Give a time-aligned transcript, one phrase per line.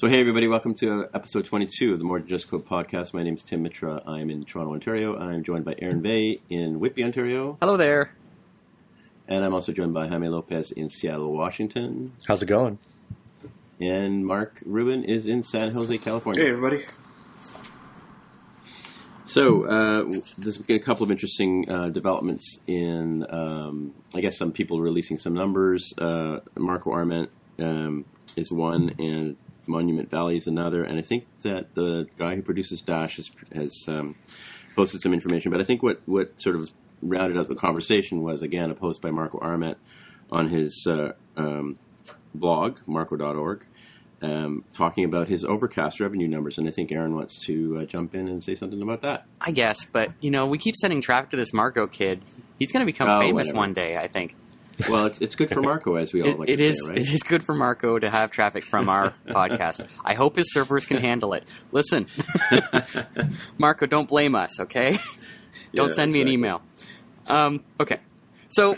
[0.00, 3.12] So, hey, everybody, welcome to episode 22 of the More Than Just Code podcast.
[3.12, 4.02] My name is Tim Mitra.
[4.06, 5.18] I'm in Toronto, Ontario.
[5.18, 7.58] I'm joined by Aaron Bay in Whitby, Ontario.
[7.60, 8.14] Hello there.
[9.28, 12.14] And I'm also joined by Jaime Lopez in Seattle, Washington.
[12.26, 12.78] How's it going?
[13.78, 16.44] And Mark Rubin is in San Jose, California.
[16.44, 16.86] Hey, everybody.
[19.26, 24.52] So, uh, there's been a couple of interesting uh, developments in, um, I guess, some
[24.52, 25.92] people releasing some numbers.
[25.98, 27.28] Uh, Marco Arment
[27.58, 29.36] um, is one, and
[29.70, 30.84] Monument Valley is another.
[30.84, 34.16] And I think that the guy who produces Dash has, has um,
[34.76, 35.50] posted some information.
[35.50, 36.70] But I think what, what sort of
[37.02, 39.78] rounded out the conversation was, again, a post by Marco Arment
[40.30, 41.78] on his uh, um,
[42.34, 43.64] blog, marco.org.
[44.22, 48.14] Um, talking about his overcast revenue numbers, and I think Aaron wants to uh, jump
[48.14, 49.24] in and say something about that.
[49.40, 52.22] I guess, but you know, we keep sending traffic to this Marco kid.
[52.58, 53.56] He's going to become Oh, famous whatever.
[53.56, 54.36] one day, I think.
[54.88, 56.84] Well, it's, it's good for Marco, as we all It, like it to is.
[56.84, 56.98] say, right?
[56.98, 59.90] It is good for Marco to have traffic from our podcast.
[60.04, 61.44] I hope his servers can handle it.
[61.72, 62.06] Listen,
[63.58, 64.98] Marco, don't blame us, okay?
[65.74, 66.62] don't Yeah, send me an email.
[67.26, 68.00] Um, okay,
[68.48, 68.76] so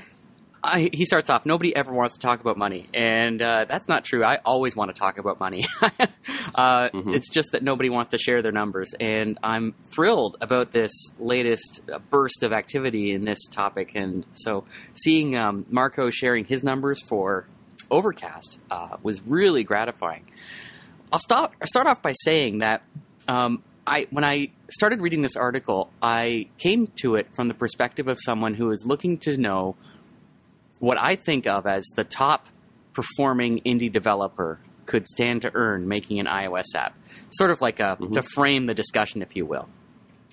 [0.65, 1.45] I, he starts off.
[1.45, 4.25] Nobody ever wants to talk about money, and uh, that's not true.
[4.25, 5.67] I always want to talk about money.
[6.55, 7.15] uh, Mm-hmm.
[7.15, 11.81] It's just that nobody wants to share their numbers, and I'm thrilled about this latest
[11.91, 13.93] uh, burst of activity in this topic.
[13.95, 14.65] And so,
[14.95, 17.47] seeing um, Marco sharing his numbers for
[17.91, 20.27] Overcast uh, was really gratifying.
[21.12, 22.83] I'll start start off by saying that
[23.29, 28.09] um, I when I started reading this article, I came to it from the perspective
[28.09, 29.77] of someone who is looking to know
[30.82, 32.48] what I think of as the top
[32.93, 36.97] performing indie developer could stand to earn making an iOS app.
[37.31, 39.69] Sort of like a to frame the discussion, if you will.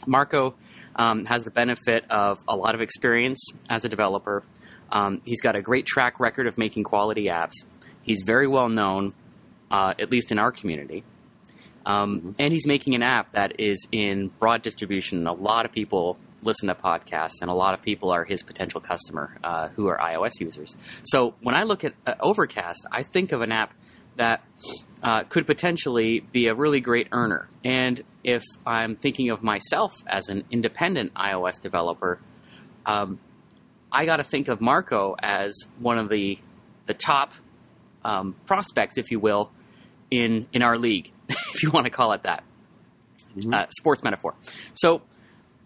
[0.07, 0.55] Marco
[0.95, 4.43] um, has the benefit of a lot of experience as a developer.
[4.91, 7.53] Um, he's got a great track record of making quality apps.
[8.01, 9.13] He's very well known,
[9.69, 11.03] uh, at least in our community.
[11.85, 15.27] Um, And he's making an app that is in broad distribution.
[15.27, 18.81] A lot of people listen to podcasts, and a lot of people are his potential
[18.81, 20.75] customer uh, who are iOS users.
[21.03, 23.73] So when I look at uh, Overcast, I think of an app
[24.15, 24.43] that
[25.01, 27.49] uh, could potentially be a really great earner.
[27.63, 32.19] And if I'm thinking of myself as an independent iOS developer,
[32.85, 33.19] um,
[33.91, 36.37] I got to think of Marco as one of the
[36.85, 37.33] the top
[38.03, 39.51] um, prospects, if you will,
[40.11, 42.43] in in our league, if you want to call it that.
[43.53, 44.33] Uh, sports metaphor.
[44.73, 45.01] So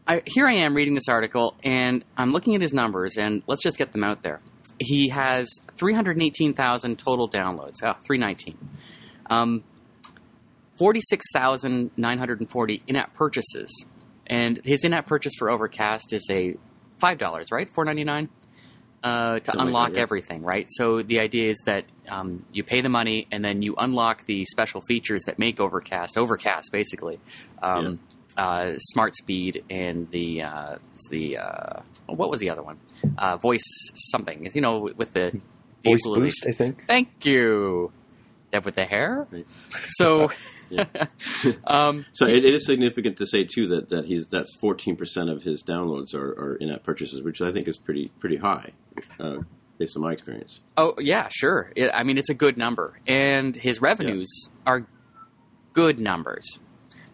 [0.08, 3.64] I, here I am reading this article, and I'm looking at his numbers, and let's
[3.64, 4.40] just get them out there.
[4.80, 7.76] He has 318,000 total downloads.
[7.84, 8.58] Oh, 319.
[9.30, 9.64] Um,
[10.78, 13.86] 46,940 in-app purchases,
[14.28, 16.56] and his in-app purchase for Overcast is a
[16.98, 17.70] five dollars, right?
[17.74, 18.30] Four ninety nine
[19.04, 20.02] uh, to Something like unlock that, yeah.
[20.02, 20.68] everything, right?
[20.70, 24.46] So the idea is that um, you pay the money and then you unlock the
[24.46, 27.20] special features that make Overcast Overcast, basically.
[27.62, 28.00] Um,
[28.38, 30.78] uh, smart speed and the uh,
[31.10, 32.80] the uh, what was the other one?
[33.18, 33.64] Uh, voice
[34.12, 34.50] something.
[34.54, 35.40] You know, with the
[35.84, 36.22] Voice Ability.
[36.22, 36.86] boost, I think.
[36.88, 37.92] Thank you.
[38.52, 39.28] Deb with the hair.
[39.90, 40.32] So,
[41.68, 45.30] um, So it, it is significant to say too that, that he's that's fourteen percent
[45.30, 48.72] of his downloads are, are in-app purchases, which I think is pretty pretty high,
[49.20, 49.38] uh,
[49.78, 50.62] based on my experience.
[50.78, 51.72] oh yeah, sure.
[51.76, 54.88] It, I mean, it's a good number, and his revenues are
[55.74, 56.60] good numbers.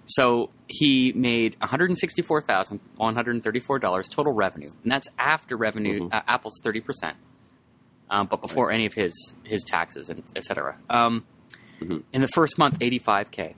[0.09, 5.07] So he made one hundred sixty-four thousand one hundred thirty-four dollars total revenue, and that's
[5.17, 6.01] after revenue.
[6.09, 6.13] Mhm.
[6.13, 7.15] Uh, Apple's thirty percent,
[8.09, 10.77] um, but before any of his his taxes and et cetera.
[10.89, 11.25] Um,
[11.81, 12.03] Mhm.
[12.11, 13.55] In the first month, eighty-five k.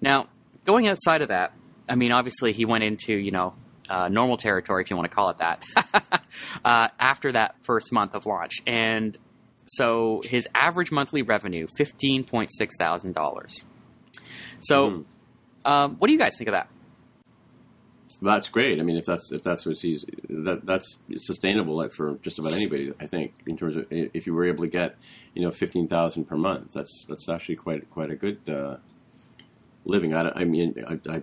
[0.00, 0.28] Now,
[0.64, 1.52] going outside of that,
[1.88, 3.54] I mean, obviously he went into you know
[3.90, 5.64] uh, normal territory, if you want to call it that,
[6.64, 9.18] uh, after that first month of launch, and
[9.66, 13.64] so his average monthly revenue fifteen point six thousand dollars.
[14.60, 15.04] So, Mhm.
[15.64, 16.68] Um, what do you guys think of that?
[18.20, 18.78] That's great.
[18.78, 22.52] I mean, if that's if that's what he's that that's sustainable like, for just about
[22.52, 22.92] anybody.
[23.00, 24.96] I think in terms of if you were able to get
[25.34, 28.76] you know fifteen thousand per month, that's that's actually quite quite a good uh,
[29.86, 30.14] living.
[30.14, 31.22] I, I mean, I, I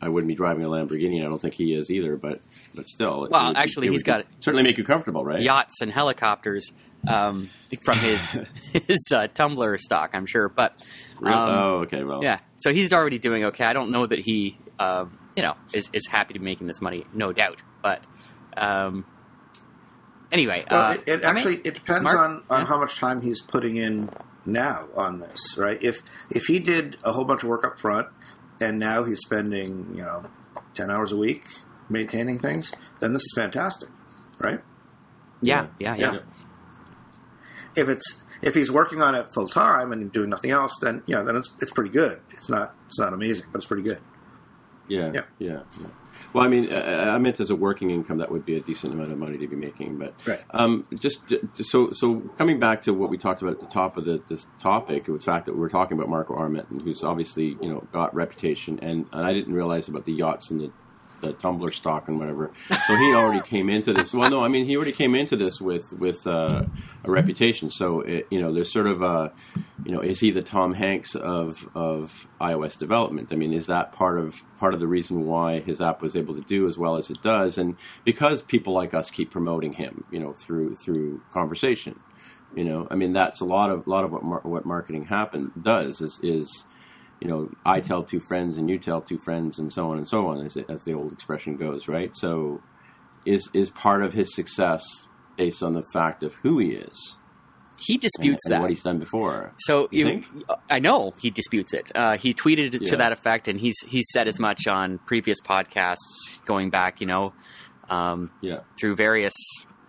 [0.00, 1.16] I wouldn't be driving a Lamborghini.
[1.18, 2.16] and I don't think he is either.
[2.16, 2.40] But
[2.74, 5.40] but still, Well, would- actually, he's got- certainly make you comfortable, right?
[5.42, 6.72] Yachts and helicopters
[7.06, 7.48] um,
[7.82, 8.30] from his
[8.72, 10.48] his uh, Tumblr stock, I'm sure.
[10.48, 10.72] But
[11.22, 12.02] um, oh, okay.
[12.02, 13.64] Well, yeah, so he's already doing okay.
[13.64, 16.80] I don't know that he, um, you know, is is happy to be making this
[16.80, 17.62] money, no doubt.
[17.82, 18.06] But
[18.56, 19.04] um,
[20.32, 22.18] anyway, Well, uh, it, it I mean, actually it depends Mark?
[22.18, 22.66] on, on Yeah.
[22.66, 24.10] how much time he's putting in
[24.46, 25.78] now on this, right?
[25.82, 28.08] If if he did a whole bunch of work up front
[28.60, 30.24] and now he's spending you know
[30.74, 31.44] ten hours a week
[31.88, 33.88] maintaining things, then this is fantastic,
[34.38, 34.60] right?
[35.42, 36.18] yeah, yeah, yeah, Yeah.
[37.76, 41.14] If it's if he's working on it full time and doing nothing else, then you
[41.14, 42.20] know then it's it's pretty good.
[42.30, 44.00] It's not it's not amazing, but it's pretty good.
[44.88, 45.22] Yeah, Yeah.
[45.38, 45.86] yeah, yeah.
[46.32, 49.10] Well, I mean, I meant as a working income, that would be a decent amount
[49.10, 49.98] of money to be making.
[49.98, 50.40] But Right.
[50.50, 53.96] um, just just so so coming back to what we talked about at the top
[53.96, 57.02] of the, this topic, the fact that we were talking about Marco Arment, and who's
[57.02, 60.70] obviously you know got reputation, and, and I didn't realize about the yachts and the
[61.20, 62.50] the Tumblr stock and whatever.
[62.86, 64.12] So he already came into this.
[64.12, 66.64] Well, no, I mean he already came into this with with uh,
[67.04, 67.70] a reputation.
[67.70, 69.32] So it, you know, there's sort of a,
[69.84, 73.28] you know, is he the Tom Hanks of of iOS development?
[73.32, 76.34] I mean, is that part of part of the reason why his app was able
[76.34, 77.58] to do as well as it does?
[77.58, 81.98] And because people like us keep promoting him, you know, through through conversation.
[82.52, 85.04] You know, I mean, that's a lot of a lot of what mar- what marketing
[85.04, 86.64] happen does is is
[87.20, 90.08] you know, I tell two friends and you tell two friends and so on and
[90.08, 92.14] so on, as, as the old expression goes, right?
[92.14, 92.60] So,
[93.26, 94.82] is is part of his success
[95.36, 97.16] based on the fact of who he is
[97.80, 98.60] he disputes and that.
[98.60, 99.52] what he's done before?
[99.58, 100.22] So You?
[100.68, 101.90] I know he disputes it.
[101.94, 105.96] Uh, he tweeted to that effect, and he's he's said as much on previous podcasts
[106.44, 107.32] going back, you know,
[107.88, 109.34] um, Yeah, through various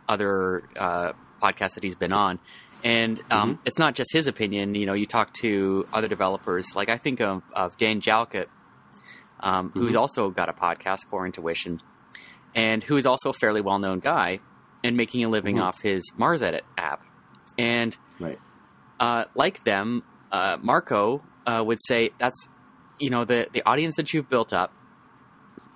[0.07, 2.39] other uh, podcasts that he's been on.
[2.83, 3.62] And um, Mm-hmm.
[3.66, 4.74] it's not just his opinion.
[4.75, 6.75] You know, you talk to other developers.
[6.75, 8.48] Like I think of, of Dan Jalkut,
[9.39, 10.00] um, who's Mm-hmm.
[10.00, 11.81] also got a podcast, Core Intuition,
[12.56, 14.39] and who is also a fairly well known guy
[14.83, 15.63] and making a living Mhm.
[15.63, 17.04] off his Mars Edit app.
[17.57, 18.39] And right.
[19.00, 22.48] uh, like them, uh, Marco uh, would say that's
[23.00, 24.74] you know the the audience that you've built up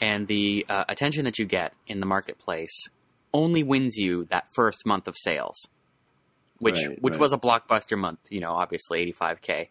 [0.02, 2.88] and the uh, attention that you get in the marketplace
[3.34, 5.56] only wins you that first month of sales,
[6.60, 7.22] which Right, which right.
[7.22, 8.20] was a blockbuster month.
[8.30, 9.70] You know, obviously eighty five k.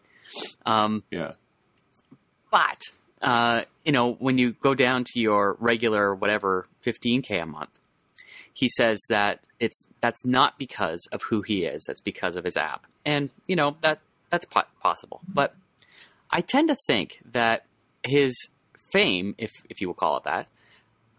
[0.65, 1.33] Um, Yeah,
[2.51, 2.81] but
[3.21, 7.69] uh, you know when you go down to your regular whatever fifteen k a month,
[8.53, 11.83] he says that it's that's not because of who he is.
[11.87, 13.99] That's because of his app, and you know that
[14.29, 15.21] that's po- possible.
[15.27, 15.55] But
[16.31, 17.65] I tend to think that
[18.03, 18.35] his
[18.91, 20.47] fame, if if you will call it that,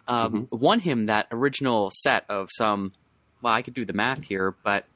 [0.09, 2.93] um, won him that original set of some.
[3.43, 4.87] Well, I could do the math here, but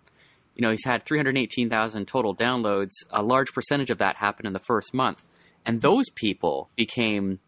[0.55, 2.91] you know he's had 318,000 total downloads.
[3.11, 5.25] A large percentage of that happened in the first month,
[5.65, 7.39] and those people became,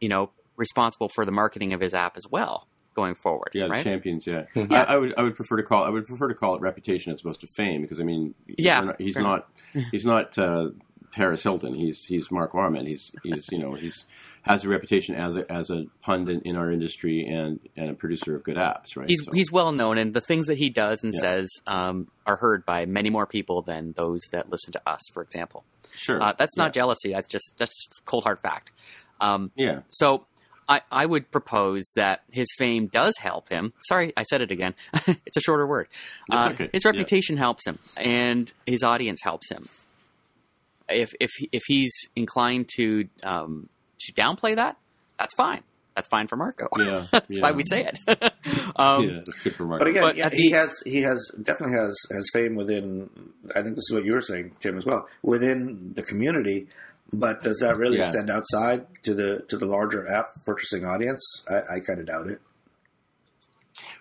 [0.00, 3.50] you know, responsible for the marketing of his app as well going forward.
[3.54, 3.78] yeah, right?
[3.78, 4.26] the champions.
[4.26, 4.66] Yeah, Yeah.
[4.70, 7.12] I, I would I would prefer to call I would prefer to call it reputation
[7.12, 9.48] as opposed to fame because I mean, Yeah, we're not- he's not
[9.92, 10.70] he's not uh,
[11.12, 11.74] Paris Hilton.
[11.74, 12.86] He's he's Mark Arment.
[12.88, 14.06] He's he's you know he's
[14.42, 18.36] has a reputation as a as a pundit in our industry and and a producer
[18.36, 18.96] of good apps.
[18.96, 19.08] Right.
[19.08, 21.20] He's So- he's well known, and the things that he does and Yeah.
[21.20, 25.22] says um, are heard by many more people than those that listen to us, for
[25.22, 25.64] example.
[25.94, 26.22] sure.
[26.22, 26.80] Uh, that's not Yeah.
[26.82, 27.12] jealousy.
[27.12, 28.72] That's just that's cold hard fact.
[29.20, 29.80] Um, Yeah.
[29.88, 30.26] so
[30.68, 33.72] I, I would propose that his fame does help him.
[33.88, 34.74] Sorry, I said it again.
[35.26, 35.88] it's a shorter word.
[36.30, 36.68] Uh, okay.
[36.72, 36.90] His Yeah.
[36.90, 39.66] reputation helps him, and his audience helps him.
[40.88, 43.68] If if if he's inclined to um,
[44.00, 44.76] to downplay that,
[45.18, 45.62] that's fine.
[45.94, 46.68] that's fine for Marco.
[46.78, 47.42] Yeah, that's yeah.
[47.42, 47.98] why we say it.
[48.76, 49.84] um, yeah, that's good for Marco.
[49.84, 53.10] But again, But yeah, at he the- has he has definitely has has fame within.
[53.54, 56.68] I think this is what you were saying, Tim, as well within the community.
[57.12, 58.02] But does that really Yeah.
[58.04, 61.22] extend outside to the to the larger app purchasing audience?
[61.50, 62.40] I, I kind of doubt it.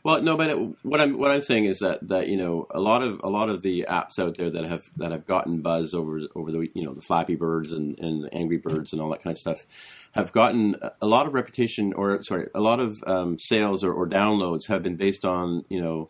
[0.03, 2.79] Well, no, but it, what I'm what I'm saying is that that you know a
[2.79, 5.93] lot of a lot of the apps out there that have that have gotten buzz
[5.93, 9.09] over over the you know the Flappy Birds and and the Angry Birds and all
[9.11, 9.65] that kind of stuff
[10.13, 14.07] have gotten a lot of reputation or sorry a lot of um, sales or, or
[14.07, 16.09] downloads have been based on you know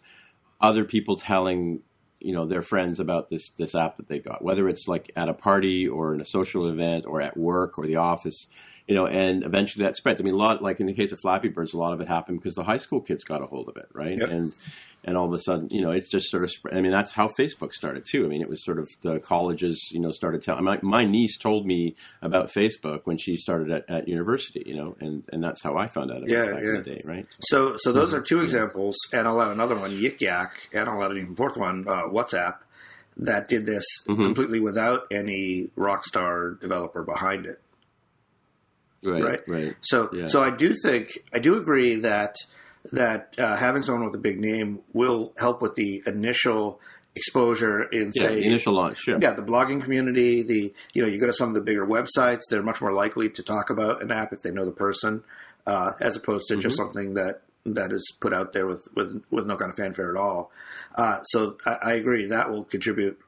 [0.61, 1.81] other people telling
[2.19, 5.29] you know their friends about this this app that they got whether it's like at
[5.29, 8.47] a party or in a social event or at work or the office
[8.87, 10.21] you know and eventually that spreads.
[10.21, 12.07] I mean a lot like in the case of flappy birds a lot of it
[12.07, 14.17] happened because the high school kids got a hold of it right?
[14.17, 14.29] Yep.
[14.29, 14.53] and
[15.03, 16.75] and all of a sudden you know it's just sort of spread.
[16.77, 18.25] I mean that's how facebook started too.
[18.25, 21.37] I mean it was sort of the colleges you know started telling my, my niece
[21.37, 25.61] told me about facebook when she started at, at university you know and and that's
[25.61, 26.69] how i found out about Yeah, it back yeah.
[26.69, 27.25] in the day right?
[27.41, 31.03] So so those are two examples, and I'll add another one, Yik Yak, and I'll
[31.03, 32.57] add an even fourth one, uh, WhatsApp,
[33.17, 37.59] that did this completely without any Rockstar developer behind it.
[39.03, 39.41] Right right?
[39.47, 40.27] right So, Yeah.
[40.27, 42.35] so I do think I do agree that
[42.91, 46.79] that uh, having someone with a big name will help with the initial
[47.15, 50.43] exposure in yeah say the initial launch sure yeah the blogging community.
[50.43, 53.29] The you know you go to some of the bigger websites, they're much more likely
[53.29, 55.23] to talk about an app if they know the person,
[55.65, 59.45] uh, as opposed to just something that that is put out there with with with
[59.45, 60.51] no kind of fanfare at all.
[60.95, 63.19] Uh, so I, I agree that will contribute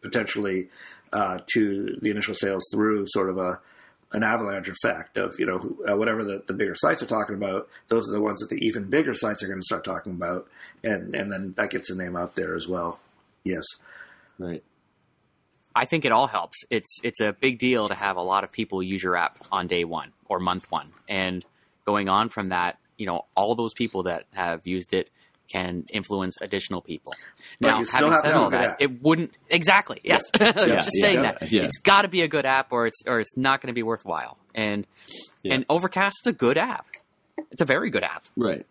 [0.00, 0.68] potentially
[1.12, 3.60] uh, to the initial sales through sort of a
[4.12, 7.68] an avalanche effect of you know uh, whatever the, the bigger sites are talking about.
[7.88, 10.48] Those are the ones that the even bigger sites are going to start talking about,
[10.82, 13.00] and and then that gets a name out there as well.
[13.44, 13.64] Yes.
[14.38, 14.62] right
[15.74, 16.58] I think it all helps.
[16.70, 19.66] It's it's a big deal to have a lot of people use your app on
[19.66, 21.44] day one or month one, and
[21.84, 25.10] going on from that, you know, all those people that have used it
[25.52, 27.14] can influence additional people.
[27.60, 28.76] But now, you still having have said all that, app.
[28.80, 30.00] it wouldn't exactly.
[30.04, 31.64] Yes, just Yeah, saying yeah, that yeah.
[31.64, 33.82] it's got to be a good app, or it's or it's not going to be
[33.82, 34.38] worthwhile.
[34.54, 34.86] And
[35.42, 35.54] Yeah.
[35.54, 36.86] and Overcast is a good app.
[37.50, 38.22] It's a very good app.
[38.36, 38.64] right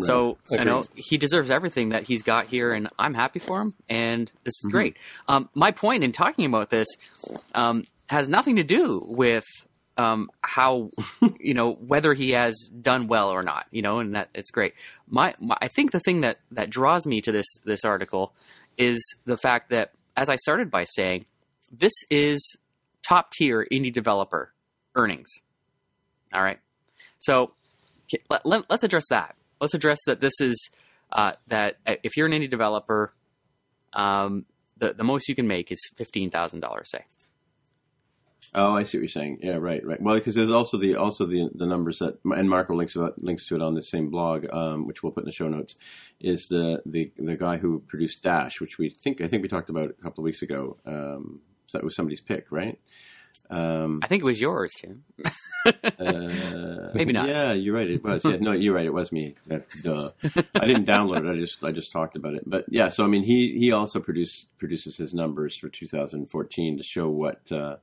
[0.00, 3.74] So I know he deserves everything that he's got here, and I'm happy for him.
[3.88, 4.68] And this Mm-hmm.
[4.68, 4.96] is great.
[5.28, 6.86] Um, my point in talking about this
[7.54, 9.44] um, has nothing to do with
[10.00, 10.90] um, how
[11.40, 13.66] you know whether he has done well or not.
[13.70, 14.74] You know, and that it's great.
[15.08, 18.32] My, my I think the thing that that draws me to this this article
[18.78, 21.26] is the fact that, as I started by saying,
[21.70, 22.56] this is
[23.02, 24.52] top tier indie developer
[24.96, 25.30] earnings.
[26.32, 26.60] All right,
[27.18, 27.52] so
[28.30, 29.36] let, let, us address that.
[29.60, 30.70] Let's address that this is
[31.12, 33.12] uh, that uh, if you're an indie developer,
[33.92, 34.46] um,
[34.78, 36.90] the the most you can make is fifteen thousand dollars.
[36.90, 37.04] Say,
[38.52, 39.38] Oh, I see what you're saying.
[39.42, 40.00] Yeah, right, right.
[40.02, 43.46] Well, because there's also the also the the numbers that and Marco links about, links
[43.46, 45.76] to it on the same blog, um, which we'll put in the show notes.
[46.18, 49.70] Is the the the guy who produced Dash, which we think I think we talked
[49.70, 50.76] about a couple of weeks ago.
[50.84, 52.78] Um, so that was somebody's pick, right?
[53.48, 55.04] Um, I think it was yours, Tim.
[55.66, 57.28] uh, Maybe not.
[57.28, 57.88] Yeah, you're right.
[57.88, 58.24] It was.
[58.24, 58.86] Yeah, no, you're right.
[58.86, 59.36] It was me.
[59.48, 60.10] Uh, Duh.
[60.54, 61.32] I didn't download it.
[61.32, 62.42] I just I just talked about it.
[62.46, 66.82] But yeah, so I mean, he he also produce, produces his numbers for 2014 to
[66.82, 67.76] show what uh,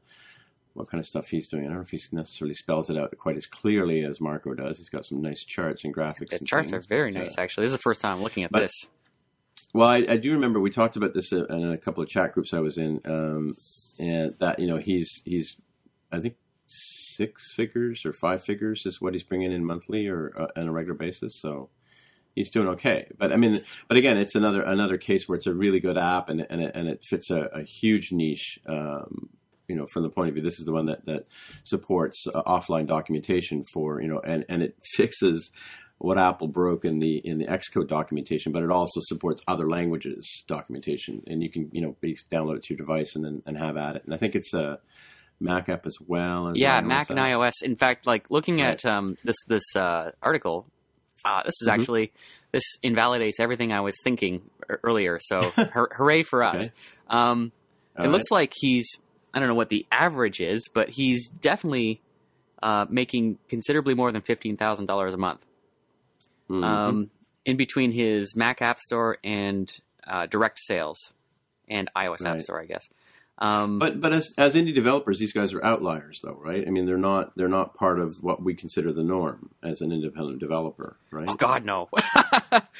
[0.77, 1.63] what kind of stuff he's doing.
[1.63, 4.77] I don't know if he necessarily spells it out quite as clearly as Marco does.
[4.77, 6.29] He's got some nice charts and graphics.
[6.29, 7.63] The and charts are very but, uh, nice, actually.
[7.63, 8.85] This is the first time looking at but- this.
[9.73, 12.53] well, I, I do remember we talked about this in a couple of chat groups
[12.53, 13.55] I was in, um,
[13.99, 15.59] and that you know he's he's
[16.11, 16.35] I think
[16.67, 20.71] six figures or five figures is what he's bringing in monthly or uh, on a
[20.71, 21.41] regular basis.
[21.41, 21.69] So
[22.35, 23.07] he's doing okay.
[23.17, 26.29] But I mean, but again, it's another another case where it's a really good app
[26.29, 28.59] and and it, and it fits a, a huge niche.
[28.67, 29.29] Um,
[29.67, 31.27] you know, from the point of view, this is the one that that
[31.63, 35.51] supports uh, offline documentation for you know, and and it fixes
[35.99, 40.43] what Apple broke in the in the Xcode documentation, but it also supports other languages
[40.47, 41.95] documentation, and you can you know
[42.31, 44.03] download it to your device and then and have at it.
[44.05, 44.79] And I think it's a
[45.39, 46.49] Mac app as well.
[46.49, 47.61] As Yeah, Mac and iOS.
[47.63, 48.69] In fact, like looking Right.
[48.83, 50.65] at um, this this uh, article,
[51.25, 51.73] uh, this is Mhm.
[51.73, 52.11] actually
[52.51, 54.49] this invalidates everything I was thinking
[54.83, 55.17] earlier.
[55.19, 56.61] So hur- hooray for us!
[56.63, 56.71] Okay.
[57.09, 57.51] Um,
[57.97, 58.09] it right.
[58.11, 58.87] looks like he's
[59.37, 62.01] I don't know what the average is, but he's definitely
[62.63, 65.45] uh, making considerably more than fifteen thousand dollars a month.
[66.49, 66.63] Mhm.
[66.63, 67.11] Um,
[67.45, 69.71] in between his Mac App Store and
[70.07, 71.13] uh, direct sales
[71.69, 72.89] and iOS App Store, I guess.
[73.39, 76.65] Um, But but as as indie developers, these guys are outliers, though, right?
[76.67, 79.91] I mean, they're not they're not part of what we consider the norm as an
[79.91, 81.27] independent developer, right?
[81.29, 81.87] oh God, no!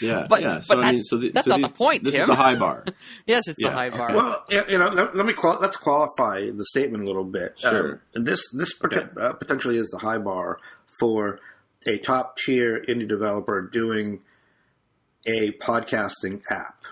[0.01, 0.55] Yeah, but- yeah.
[0.55, 2.21] but So I mean, that's- so the, that's so not these- the point, This Tim.
[2.23, 2.85] is the high bar.
[3.27, 3.69] yes, it's Yeah.
[3.69, 4.13] the high bar.
[4.15, 7.59] Well, you know, let, let me qual- let's qualify the statement a little bit.
[7.59, 8.01] Sure.
[8.15, 10.59] Um, this this pot- uh, potentially is the high bar
[10.99, 11.39] for
[11.85, 14.21] a top tier indie developer doing
[15.27, 16.83] a podcasting app,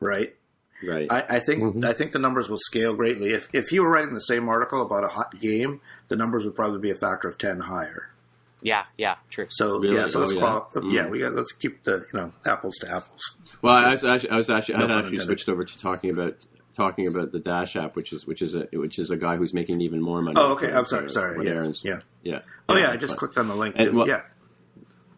[0.00, 0.34] right?
[0.82, 1.06] Right.
[1.10, 3.32] I, I think I think the numbers will scale greatly.
[3.32, 6.54] If if you were writing the same article about a hot game, the numbers would
[6.56, 8.10] probably be a factor of ten higher.
[8.62, 9.46] Yeah, yeah, true.
[9.50, 9.96] So Really?
[9.96, 10.40] yeah, so let's Oh, yeah.
[10.40, 10.92] qual- Mm.
[10.92, 13.20] yeah, we got let's keep the you know apples to apples.
[13.62, 15.24] Well, I was actually, I was actually, I had actually intended.
[15.24, 16.44] switched over to talking about
[16.76, 19.52] talking about the Dash app, which is which is a which is a guy who's
[19.54, 20.36] making even more money.
[20.38, 20.72] Oh, okay.
[20.72, 21.08] I'm sorry.
[21.10, 21.36] Sorry.
[21.38, 21.52] what Yeah.
[21.52, 22.00] Aaron's- yeah.
[22.22, 22.40] yeah.
[22.68, 23.18] Oh yeah, I just fine.
[23.18, 23.74] clicked on the link.
[23.78, 24.22] And, well- yeah.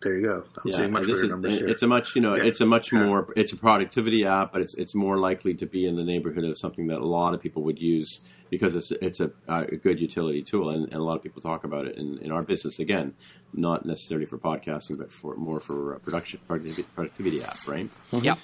[0.03, 0.45] There you go.
[0.57, 1.69] I'm Yeah, seeing much this bigger is- numbers here.
[1.69, 2.45] It's a much, you know, Yeah.
[2.45, 3.05] it's a much Yeah.
[3.07, 6.45] more, it's a productivity app, but it's it's more likely to be in the neighborhood
[6.45, 10.01] of something that a lot of people would use because it's it's a, a good
[10.01, 12.79] utility tool, and, and a lot of people talk about it in, in our business.
[12.79, 13.15] Again,
[13.55, 17.89] not necessarily for podcasting, but for more for uh, production productivity, productivity app, right?
[18.23, 18.35] Yeah.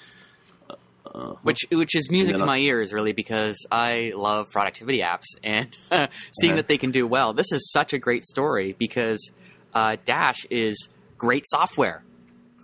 [1.43, 5.75] which which is music to my ears, really, because I love productivity apps and
[6.39, 6.55] seeing Uh-huh.
[6.57, 7.33] that they can do well.
[7.33, 9.31] This is such a great story because
[9.73, 10.89] uh, Dash is
[11.19, 12.01] great software,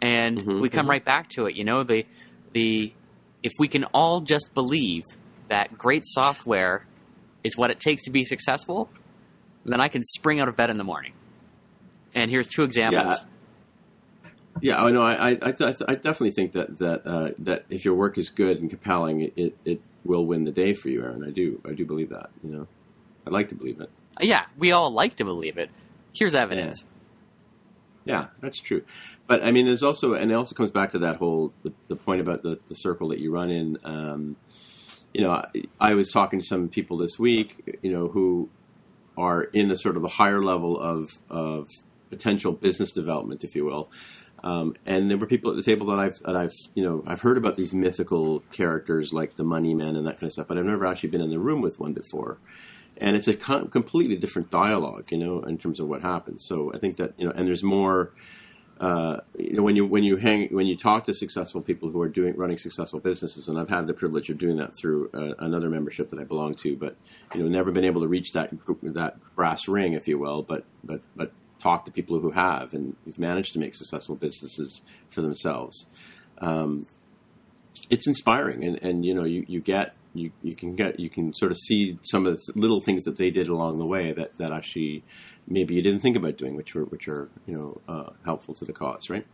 [0.01, 1.55] and Mm-hmm, we come right back to it.
[1.55, 2.05] You know, the
[2.53, 2.91] the
[3.43, 5.03] if we can all just believe
[5.49, 6.87] that great software
[7.43, 8.89] is what it takes to be successful,
[9.63, 11.13] then I can spring out of bed in the morning.
[12.15, 13.23] And here's two examples.
[14.61, 15.01] Yeah, I know.
[15.01, 18.61] I, I, I, I definitely think that that uh, that if your work is good
[18.61, 21.23] and compelling, it, it, it will win the day for you, Aaron.
[21.25, 21.61] I do.
[21.69, 22.29] I do believe that.
[22.41, 22.67] You know,
[23.27, 23.89] I'd like to believe it.
[24.21, 25.69] yeah, we all like to believe it.
[26.13, 26.83] Here's evidence.
[26.83, 26.89] Yeah,
[28.41, 28.81] that's true.
[29.27, 31.95] But I mean, there's also, and it also comes back to that whole the, the
[31.95, 33.77] point about the, the circle that you run in.
[33.83, 34.35] Um,
[35.13, 35.45] you know, I,
[35.79, 38.49] I was talking to some people this week, you know, who
[39.17, 41.69] are in the sort of the higher level of of
[42.09, 43.89] potential business development, if you will.
[44.43, 47.21] Um, and there were people at the table that I've that I've you know I've
[47.21, 50.57] heard about these mythical characters like the Money Men and that kind of stuff, but
[50.57, 52.37] I've never actually been in the room with one before.
[52.97, 56.45] And it's a com- completely different dialogue, you know, in terms of what happens.
[56.47, 58.13] So I think that you know, and there's more
[58.79, 62.01] uh, you know, when you when you hang when you talk to successful people who
[62.01, 65.33] are doing running successful businesses, and I've had the privilege of doing that through uh,
[65.39, 66.97] another membership that I belong to, but
[67.33, 70.65] you know, never been able to reach that that brass ring, if you will, but
[70.83, 75.21] but but talk to people who have and who've managed to make successful businesses for
[75.21, 75.85] themselves.
[76.39, 76.85] Um,
[77.89, 81.33] it's inspiring, and, and you know, you, you get you, you can get you can
[81.33, 84.37] sort of see some of the little things that they did along the way that,
[84.37, 85.03] that actually
[85.47, 88.65] maybe you didn't think about doing, which were which are you know uh, helpful to
[88.65, 89.25] the cause, right?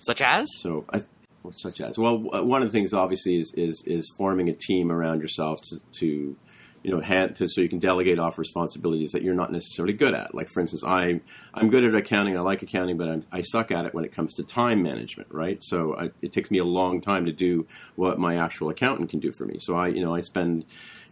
[0.00, 0.48] Such as?
[0.58, 1.02] So, I,
[1.42, 4.90] well, such as well, one of the things obviously is is, is forming a team
[4.90, 6.36] around yourself to, to
[6.82, 10.14] you know hand to so you can delegate off responsibilities that you're not necessarily good
[10.14, 10.34] at.
[10.34, 11.20] Like for instance, I
[11.54, 12.36] I'm good at accounting.
[12.36, 15.28] I like accounting, but I'm, I suck at it when it comes to time management.
[15.30, 17.66] Right, so I, it takes me a long time to do
[17.96, 19.58] what my actual accountant can do for me.
[19.60, 20.64] So I you know I spend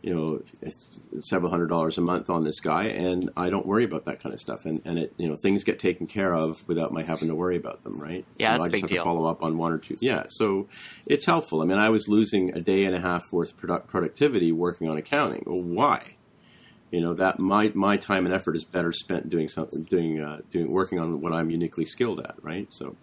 [0.03, 0.43] you know
[1.21, 4.33] several hundred dollars a month on this guy, and I don't worry about that kind
[4.33, 4.65] of stuff.
[4.65, 7.57] And and it you know things get taken care of without my having to worry
[7.57, 7.99] about them.
[7.99, 8.25] Right?
[8.39, 9.03] Yeah, You know, that's a I big just have deal.
[9.05, 9.97] To follow up on one or two.
[10.01, 10.69] Yeah, so
[11.07, 11.63] it's helpful.
[11.63, 14.89] I mean, I was losing a day and a half worth of product productivity working
[14.89, 15.45] on accounting.
[15.47, 16.17] Well, why?
[16.91, 20.39] You know that my my time and effort is better spent doing something, doing uh,
[20.51, 22.37] doing working on what I'm uniquely skilled at.
[22.43, 22.67] Right.
[22.73, 22.97] So,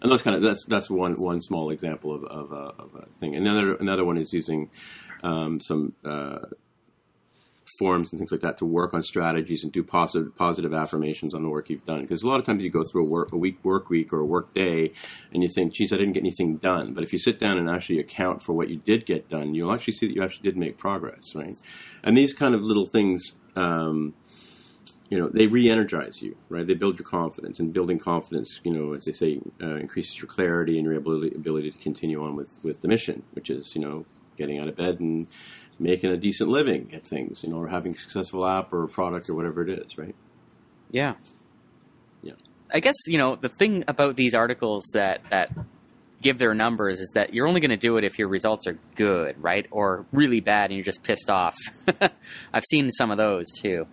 [0.00, 3.06] and those kind of that's that's one one small example of of, a of a
[3.18, 3.36] thing.
[3.36, 4.70] Another another one is using
[5.22, 5.94] um, some.
[6.04, 6.38] Uh,
[7.82, 11.48] and things like that to work on strategies and do positive positive affirmations on the
[11.48, 12.02] work you've done.
[12.02, 14.20] Because a lot of times you go through a work a week work week or
[14.20, 14.92] a work day
[15.32, 16.92] and you think, geez, I didn't get anything done.
[16.92, 19.72] But if you sit down and actually account for what you did get done, you'll
[19.72, 21.56] actually see that you actually did make progress, right?
[22.02, 24.12] And these kind of little things um,
[25.10, 26.64] you know, they re-energize you, right?
[26.64, 30.28] They build your confidence, and building confidence, you know, as they say, uh, increases your
[30.28, 33.80] clarity and your ability, ability to continue on with, with the mission, which is, you
[33.80, 34.06] know,
[34.40, 35.26] getting out of bed and
[35.78, 38.88] making a decent living at things, you know, or having a successful app or a
[38.88, 40.14] product or whatever it is, right?
[40.90, 41.14] Yeah.
[42.22, 42.32] Yeah.
[42.72, 45.50] I guess, you know, the thing about these articles that, that
[46.22, 48.78] give their numbers is that you're only going to do it if your results are
[48.94, 49.66] good, right?
[49.70, 51.56] Or really bad and you're just pissed off.
[52.52, 53.86] I've seen some of those too.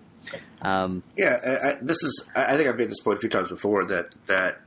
[0.62, 2.26] Um, Yeah, I, I, this is.
[2.36, 4.60] I I think I've made this point a few times before that that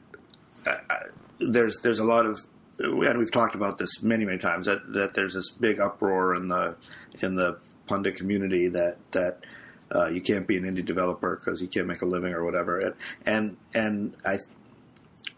[0.66, 0.96] uh, uh,
[1.38, 2.40] there's there's a lot of
[2.82, 6.48] and we've talked about this many many times that that there's this big uproar in
[6.48, 6.76] the
[7.20, 9.38] in the pundit community that that
[9.94, 12.78] uh, you can't be an indie developer because you can't make a living or whatever.
[12.78, 12.94] And
[13.26, 14.38] and, and I.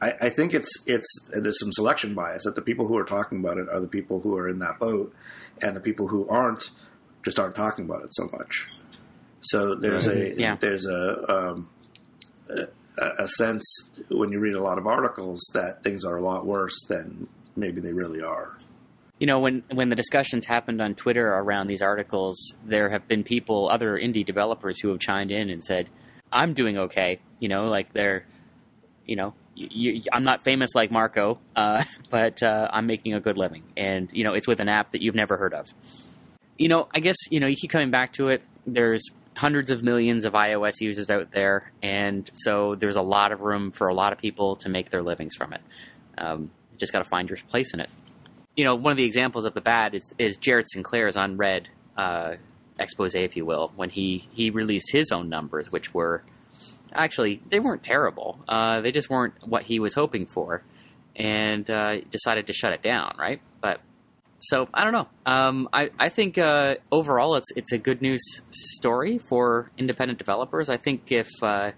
[0.01, 3.39] I, I think it's it's there's some selection bias that the people who are talking
[3.39, 5.15] about it are the people who are in that boat,
[5.61, 6.71] and the people who aren't
[7.25, 8.69] just aren't talking about it so much.
[9.43, 10.57] So there's a Yeah.
[10.57, 11.69] there's a, um,
[12.49, 12.67] a
[12.99, 13.65] a sense
[14.11, 17.27] when you read a lot of articles that things are a lot worse than
[17.57, 18.59] maybe they really are.
[19.19, 23.23] you know, when, when the discussions happened on Twitter around these articles, there have been
[23.23, 25.91] people, other indie developers who have chimed in and said,
[26.33, 27.21] I'm doing okay.
[27.39, 28.25] You know, like they're,
[29.07, 33.21] you know, you, you, I'm not famous like Marco, uh, but uh, I'm making a
[33.21, 35.67] good living, and you know, it's with an app that you've never heard of.
[36.59, 38.43] You know, I guess you know you keep coming back to it.
[38.67, 39.05] There's
[39.37, 43.73] hundreds of millions of iOS users out there, and so there's a lot of room
[43.73, 45.61] for a lot of people to make their livings from it.
[46.19, 47.91] Um, you just got to find your place in it.
[48.55, 52.35] You know, one of the examples of the bad is, is Jared Sinclair's Unread uh,
[52.79, 56.23] expose, if you will, when he he released his own numbers, which were
[56.93, 58.39] actually they weren't terrible.
[58.49, 60.63] Uh, they just weren't what he was hoping for,
[61.17, 63.15] and uh, decided to shut it down.
[63.19, 63.81] Right, but
[64.43, 65.09] so I don't know.
[65.25, 70.69] Um, I I think uh, overall it's it's a good news story for independent developers.
[70.69, 71.71] I think if uh,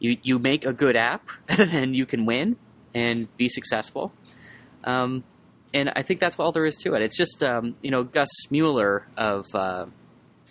[0.00, 2.56] you you make a good app, then you can win
[2.92, 4.12] and be successful.
[4.82, 5.22] Um,
[5.72, 7.02] and I think that's all there is to it.
[7.02, 9.86] It's just um, you know Gus Mueller of uh,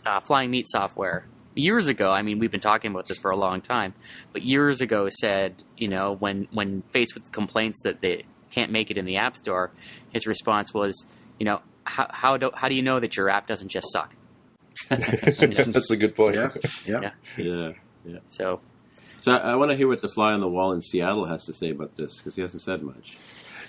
[0.06, 2.10] uh, Flying Meat Software years ago.
[2.10, 3.94] I mean, we've been talking about this for a long time,
[4.32, 8.90] but years ago said you know when when faced with complaints that they can't make
[8.90, 9.72] it in the App Store,
[10.14, 11.06] his response was
[11.42, 14.14] you know how how do how do you know that your app doesn't just suck?
[14.90, 16.36] That's a good point.
[16.36, 16.50] Yeah,
[16.86, 17.00] yeah.
[17.02, 17.12] Yeah.
[17.36, 17.72] Yeah,
[18.06, 18.20] yeah.
[18.28, 18.62] So
[19.20, 21.44] So I, I want to hear what the fly on the wall in Seattle has
[21.46, 23.18] to say about this because he hasn't said much.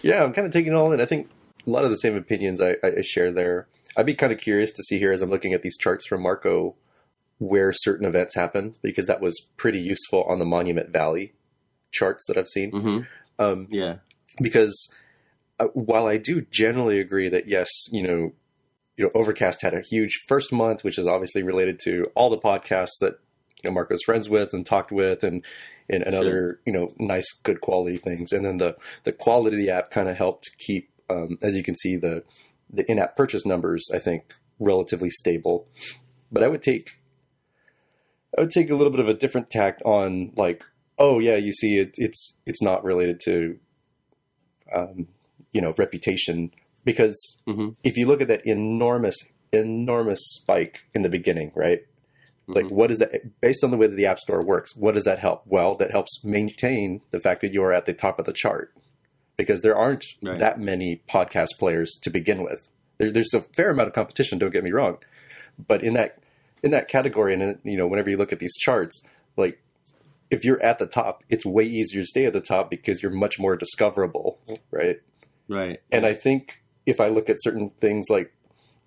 [0.02, 1.00] Yeah, I'm kind of taking it all in.
[1.00, 1.30] I think
[1.66, 3.68] a lot of the same opinions I, I share there.
[3.96, 6.22] I'd be kind of curious to see here as I'm looking at these charts from
[6.22, 6.74] Marco
[7.38, 11.32] where certain events happen because that was pretty useful on the Monument Valley
[11.90, 12.70] charts that I've seen.
[12.70, 12.98] Mm-hmm.
[13.38, 13.96] Um, Yeah,
[14.42, 14.90] because
[15.74, 18.32] while I do generally agree that yes, you know,
[18.96, 22.38] you know, Overcast had a huge first month, which is obviously related to all the
[22.38, 23.18] podcasts that
[23.62, 25.44] you know Marco's friends with and talked with, and
[25.88, 26.20] and, and Sure.
[26.20, 28.32] other you know nice, good quality things.
[28.32, 31.62] And then the the quality of the app kind of helped keep, um, as you
[31.62, 32.24] can see, the
[32.70, 35.66] the in-app purchase numbers I think relatively stable.
[36.30, 36.98] But I would take
[38.36, 40.64] I would take a little bit of a different tact on like,
[40.98, 43.58] oh yeah, you see, it, it's it's not related to
[44.74, 45.08] um,
[45.52, 46.50] you know reputation.
[46.84, 47.76] Because Mhm.
[47.84, 49.16] if you look at that enormous
[49.52, 51.82] enormous spike in the beginning right?
[52.48, 52.70] Like Mhm.
[52.72, 55.18] what is that based on the way that the app store works what does that
[55.18, 55.42] help?
[55.46, 58.74] Well that helps maintain the fact that you are at the top of the chart.
[59.36, 60.38] Because there aren't Right.
[60.38, 62.70] that many podcast players to begin with.
[62.98, 64.98] There, there's a fair amount of competition don't get me wrong.
[65.68, 66.18] But in that
[66.62, 69.02] in that category and you know whenever you look at these charts
[69.36, 69.60] like
[70.30, 73.12] if you're at the top it's way easier to stay at the top because you're
[73.12, 74.38] much more discoverable
[74.70, 75.00] right
[75.52, 75.80] right.
[75.90, 78.32] and I think if I look at certain things like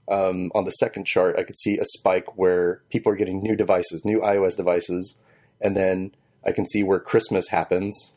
[0.07, 3.55] um, on the second chart, I could see a spike where people are getting new
[3.55, 5.15] devices, new iOS devices,
[5.61, 6.13] and then
[6.45, 8.13] I can see where Christmas happens.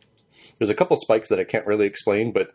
[0.59, 2.55] There's a couple spikes that I can't really explain, but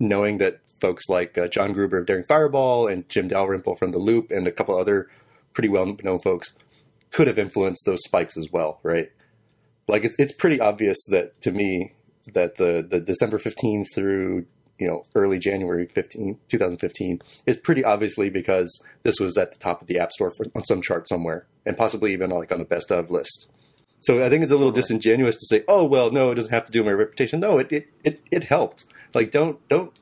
[0.00, 3.98] knowing that folks like uh, John Gruber of Daring Fireball and Jim Dalrymple from The
[3.98, 5.08] Loop and a couple other
[5.54, 6.54] pretty well known folks
[7.12, 9.10] could have influenced those spikes as well, right?
[9.88, 11.92] Like it's it's pretty obvious that to me
[12.34, 14.46] that the the December 15th through
[14.78, 19.80] you know early January 15 2015 is pretty obviously because this was at the top
[19.80, 22.64] of the App Store for, on some chart somewhere and possibly even like on the
[22.64, 23.50] best of list.
[24.00, 26.66] So I think it's a little disingenuous to say, "Oh well, no, it doesn't have
[26.66, 28.84] to do with my reputation." No, it it it, it helped.
[29.14, 29.92] Like don't don't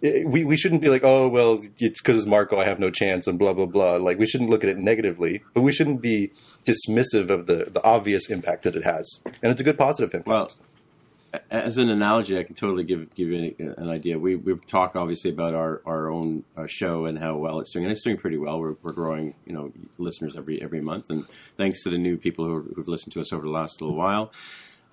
[0.00, 2.90] it- we we shouldn't be like, "Oh well, it's because it's Marco, I have no
[2.90, 3.96] chance," and blah blah blah.
[3.96, 6.30] Like we shouldn't look at it negatively, but we shouldn't be
[6.64, 10.28] dismissive of the the obvious impact that it has, and it's a good positive impact.
[10.28, 10.50] Well,
[11.50, 14.18] as an analogy, I can totally give give you an, an idea.
[14.18, 17.84] We we talk obviously about our our own uh, show and how well it's doing,
[17.84, 18.58] and it's doing pretty well.
[18.58, 22.44] We're, we're growing, you know, listeners every every month, and thanks to the new people
[22.44, 24.32] who who've listened to us over the last little while.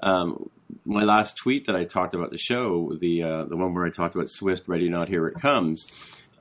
[0.02, 0.50] Um,
[0.84, 3.90] my last tweet that I talked about the show, the uh, the one where I
[3.90, 5.86] talked about Swift, Ready Not Here It Comes.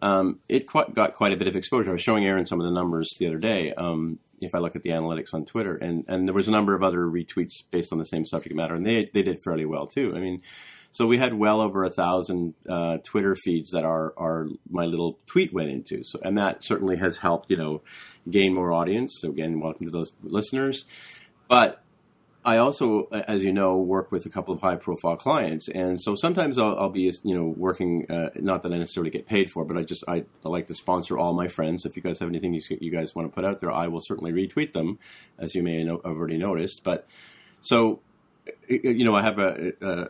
[0.02, 1.88] Um, it quite, got quite a bit of exposure.
[1.88, 3.72] I was showing Aaron some of the numbers the other day.
[3.72, 6.74] Um, if I look at the analytics on Twitter, and, and there was a number
[6.74, 9.86] of other retweets based on the same subject matter, and they they did fairly well
[9.86, 10.12] too.
[10.14, 10.42] I mean,
[10.90, 15.18] so we had well over a thousand uh, Twitter feeds that our our my little
[15.26, 16.02] tweet went into.
[16.04, 17.82] So and that certainly has helped you know
[18.30, 19.18] gain more audience.
[19.20, 20.86] So again, welcome to those listeners.
[21.48, 21.83] But
[22.46, 26.58] I also, as you know, work with a couple of high-profile clients, and so sometimes
[26.58, 28.10] I'll, I'll be, you know, working.
[28.10, 30.74] Uh, not that I necessarily get paid for, but I just I, I like to
[30.74, 31.86] sponsor all my friends.
[31.86, 34.00] If you guys have anything you, you guys want to put out there, I will
[34.00, 34.98] certainly retweet them,
[35.38, 36.84] as you may have already noticed.
[36.84, 37.06] But
[37.62, 38.00] so,
[38.68, 40.08] you know, I have a, a,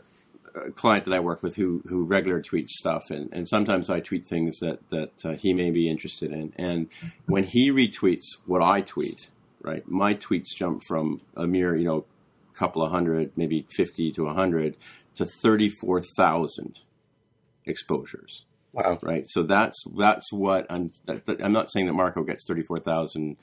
[0.66, 4.00] a client that I work with who who regular tweets stuff, and, and sometimes I
[4.00, 6.88] tweet things that that uh, he may be interested in, and
[7.26, 9.30] when he retweets what I tweet,
[9.62, 12.06] right, my tweets jump from a mere, you know
[12.54, 14.76] couple of hundred, maybe 50 to 100,
[15.16, 16.78] to 34,000
[17.66, 18.44] exposures.
[18.74, 18.98] Wow.
[19.02, 19.24] Right.
[19.28, 20.90] So that's that's what I'm.
[21.04, 23.36] That, I'm not saying that Marco gets thirty four thousand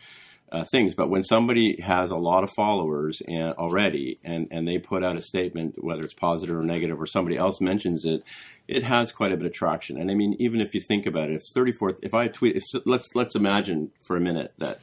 [0.51, 4.77] uh, things, but when somebody has a lot of followers and already, and and they
[4.77, 8.23] put out a statement, whether it's positive or negative, or somebody else mentions it,
[8.67, 9.97] it has quite a bit of traction.
[9.97, 12.57] And I mean, even if you think about it, if thirty four, if I tweet,
[12.57, 14.81] if let's let's imagine for a minute that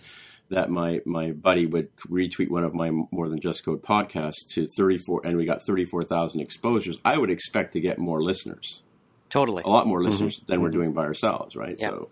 [0.51, 4.67] that my my buddy would retweet one of my more than just code podcasts to
[4.77, 8.83] 34 and we got 34,000 exposures I would expect to get more listeners
[9.31, 9.63] Totally.
[9.65, 11.89] a lot more listeners than we're doing by ourselves right Yeah.
[11.89, 12.09] so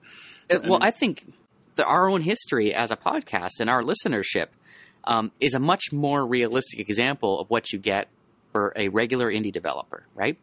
[0.51, 1.33] Uh, well, I think
[1.77, 4.49] the, our own history as a podcast and our listenership
[5.05, 8.09] um, is a much more realistic example of what you get
[8.57, 10.39] for a regular indie developer, right?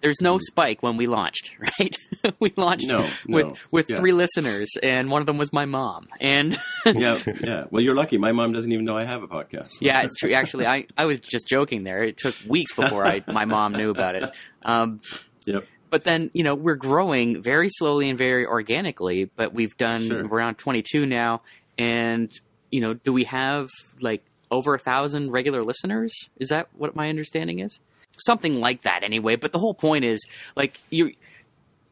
[0.00, 1.94] There's no spike when we launched, right?
[2.40, 3.54] we launched No, with no.
[3.70, 3.96] with Yeah.
[3.96, 6.08] three listeners, and one of them was my mom.
[6.18, 9.72] And yeah yeah well you're lucky my mom doesn't even know I have a podcast
[9.82, 10.32] yeah, it's true.
[10.32, 12.02] Actually, I, I was just joking there.
[12.02, 14.24] It took weeks before I my mom knew about it.
[14.62, 15.00] Um,
[15.44, 20.00] yep but then you know we're growing very slowly and very organically but we've done
[20.00, 20.26] Sure.
[20.26, 21.42] around 22 now
[21.78, 22.30] and
[22.70, 23.66] you know do we have
[24.00, 27.80] like over a thousand regular listeners is that what my understanding is
[28.18, 30.20] something like that anyway but the whole point is
[30.56, 31.12] like you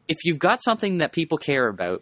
[0.07, 2.01] if you've got something that people care about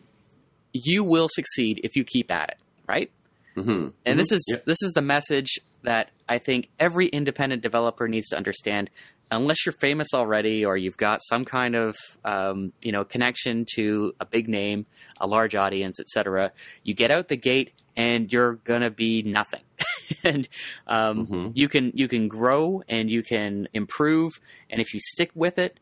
[0.73, 3.11] you will succeed if you keep at it right
[3.55, 4.57] hmm and this is Yeah.
[4.65, 8.89] this is the message that I think every independent developer needs to understand.
[9.31, 14.13] Unless you're famous already, or you've got some kind of um, you know connection to
[14.19, 14.85] a big name,
[15.21, 16.51] a large audience, etc.,
[16.83, 19.61] you get out the gate and you're gonna be nothing.
[20.23, 20.47] and
[20.87, 21.51] um, Mhm.
[21.55, 24.31] you can you can grow and you can improve,
[24.69, 25.79] and if you stick with it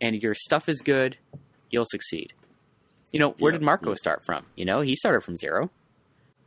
[0.00, 1.16] and your stuff is good,
[1.70, 2.32] you'll succeed.
[3.12, 3.94] You know, where Yeah, did Marco yeah.
[3.94, 4.46] start from?
[4.56, 5.70] You know, he started from zero.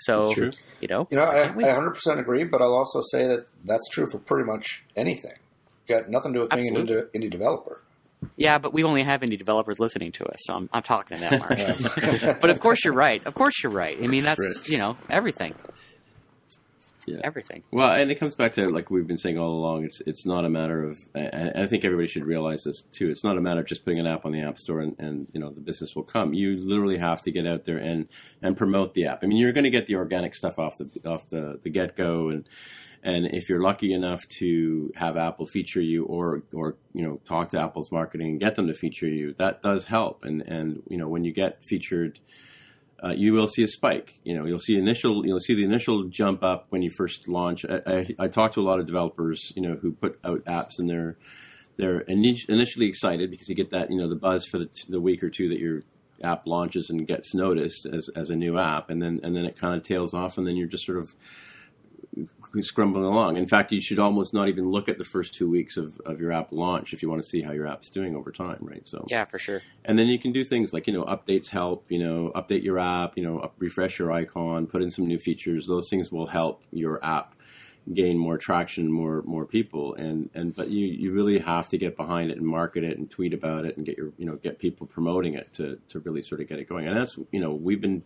[0.02, 0.52] So true.
[0.80, 4.08] you know, You know, I, I 100% agree, but I'll also say that that's true
[4.10, 5.34] for pretty much anything.
[5.88, 7.82] Got nothing to do with being an indie, indie developer.
[8.38, 11.22] Yeah, but we only have indie developers listening to us, so I'm, I'm talking to
[11.22, 11.58] them, Mark.
[12.42, 13.26] but of course you're right.
[13.26, 13.98] Of course you're right.
[14.02, 14.70] I mean, that's Right.
[14.72, 15.56] you know everything,
[17.10, 17.22] Yeah.
[17.24, 17.64] everything.
[17.72, 19.86] Well, and it comes back to like we've been saying all along.
[19.86, 23.10] It's it's not a matter of, and I think everybody should realize this too.
[23.10, 25.28] It's not a matter of just putting an app on the app store and, and
[25.34, 26.34] you know the business will come.
[26.34, 28.08] You literally have to get out there and
[28.42, 29.24] and promote the app.
[29.24, 31.96] I mean, you're going to get the organic stuff off the off the the get
[31.96, 32.48] go, and
[33.04, 37.50] and if you're lucky enough to have Apple feature you or or you know talk
[37.50, 40.26] to Apple's marketing and get them to feature you, that does help.
[40.26, 42.20] And and you know when you get featured
[43.04, 44.20] uh, you will see a spike.
[44.24, 47.66] You know, you'll see initial, you'll see the initial jump up when you first launch.
[47.66, 50.80] I, I, I talked to a lot of developers, you know, who put out apps
[50.80, 51.18] and they're
[51.78, 55.24] they're initially excited because you get that, you know, the buzz for the, the week
[55.24, 55.84] or two that your
[56.22, 59.58] app launches and gets noticed as, as a new app, and then and then it
[59.58, 61.16] kind of tails off, and then you're just sort of
[62.62, 63.38] scrumbling along.
[63.38, 66.20] In fact, you should almost not even look at the first two weeks of, of
[66.20, 68.86] your app launch if you want to see how your app's doing over time, right?
[68.88, 69.62] So Yeah, for sure.
[69.86, 72.80] and then you can do things like you know updates help you know update your
[72.80, 76.28] app you know up, refresh your icon put in some new features those things will
[76.28, 77.36] help your app
[77.94, 81.98] gain more traction more more people and and but you you really have to get
[81.98, 84.60] behind it and market it and tweet about it and get your you know get
[84.60, 87.52] people promoting it to to really sort of get it going and that's you know
[87.52, 88.04] we've been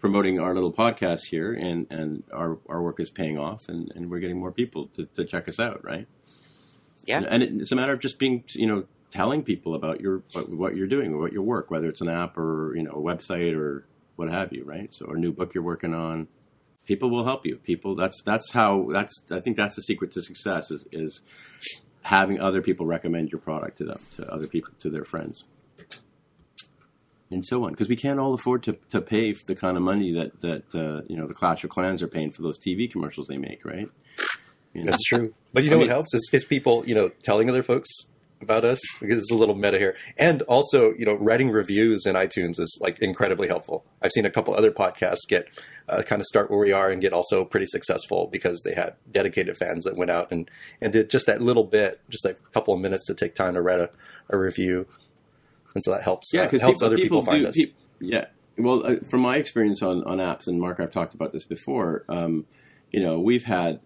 [0.00, 4.10] promoting our little podcast here and and our our work is paying off and and
[4.10, 6.06] we're getting more people to, to check us out right
[7.04, 7.22] Yeah.
[7.28, 10.48] and it, it's a matter of just being, you know, telling people about your what,
[10.50, 13.56] what you're doing, what your work, whether it's an app or you know a website
[13.56, 13.86] or
[14.16, 14.92] what have you, right?
[14.92, 16.26] So, or a new book you're working on.
[16.86, 17.56] People will help you.
[17.56, 21.22] People, that's that's how that's I think that's the secret to success is is
[22.02, 25.44] having other people recommend your product to them, to other people, to their friends,
[27.30, 27.72] and so on.
[27.72, 30.74] Because we can't all afford to, to pay for the kind of money that that
[30.74, 33.64] uh, you know the Clash of Clans are paying for those TV commercials they make,
[33.64, 33.88] right?
[34.72, 34.90] You know?
[34.90, 35.34] That's true.
[35.52, 37.88] But you know I what helps is, is people, you know, telling other folks
[38.42, 39.96] about us because it's a little meta here.
[40.18, 43.84] And also, you know, writing reviews in iTunes is like incredibly helpful.
[44.02, 45.48] I've seen a couple other podcasts get
[45.88, 48.94] uh, kind of start where we are and get also pretty successful because they had
[49.10, 52.50] dedicated fans that went out and, and did just that little bit, just like a
[52.50, 53.90] couple of minutes to take time to write a,
[54.28, 54.86] a review.
[55.76, 57.54] And so that helps, yeah, uh, because helps other people, find do, us.
[57.54, 58.24] peop- yeah,
[58.56, 62.06] well, uh, from my experience on, on apps, and Mark, I've talked about this before.
[62.08, 62.46] Um,
[62.90, 63.80] you know, we've had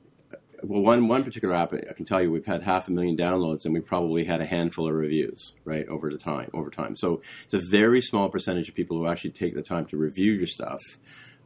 [0.63, 1.73] well one one particular app.
[1.75, 4.47] I can tell you, we've had half a million downloads, and we probably had a
[4.47, 6.95] handful of reviews, right, over the time, over time.
[6.95, 10.31] So it's a very small percentage of people who actually take the time to review
[10.31, 10.81] your stuff.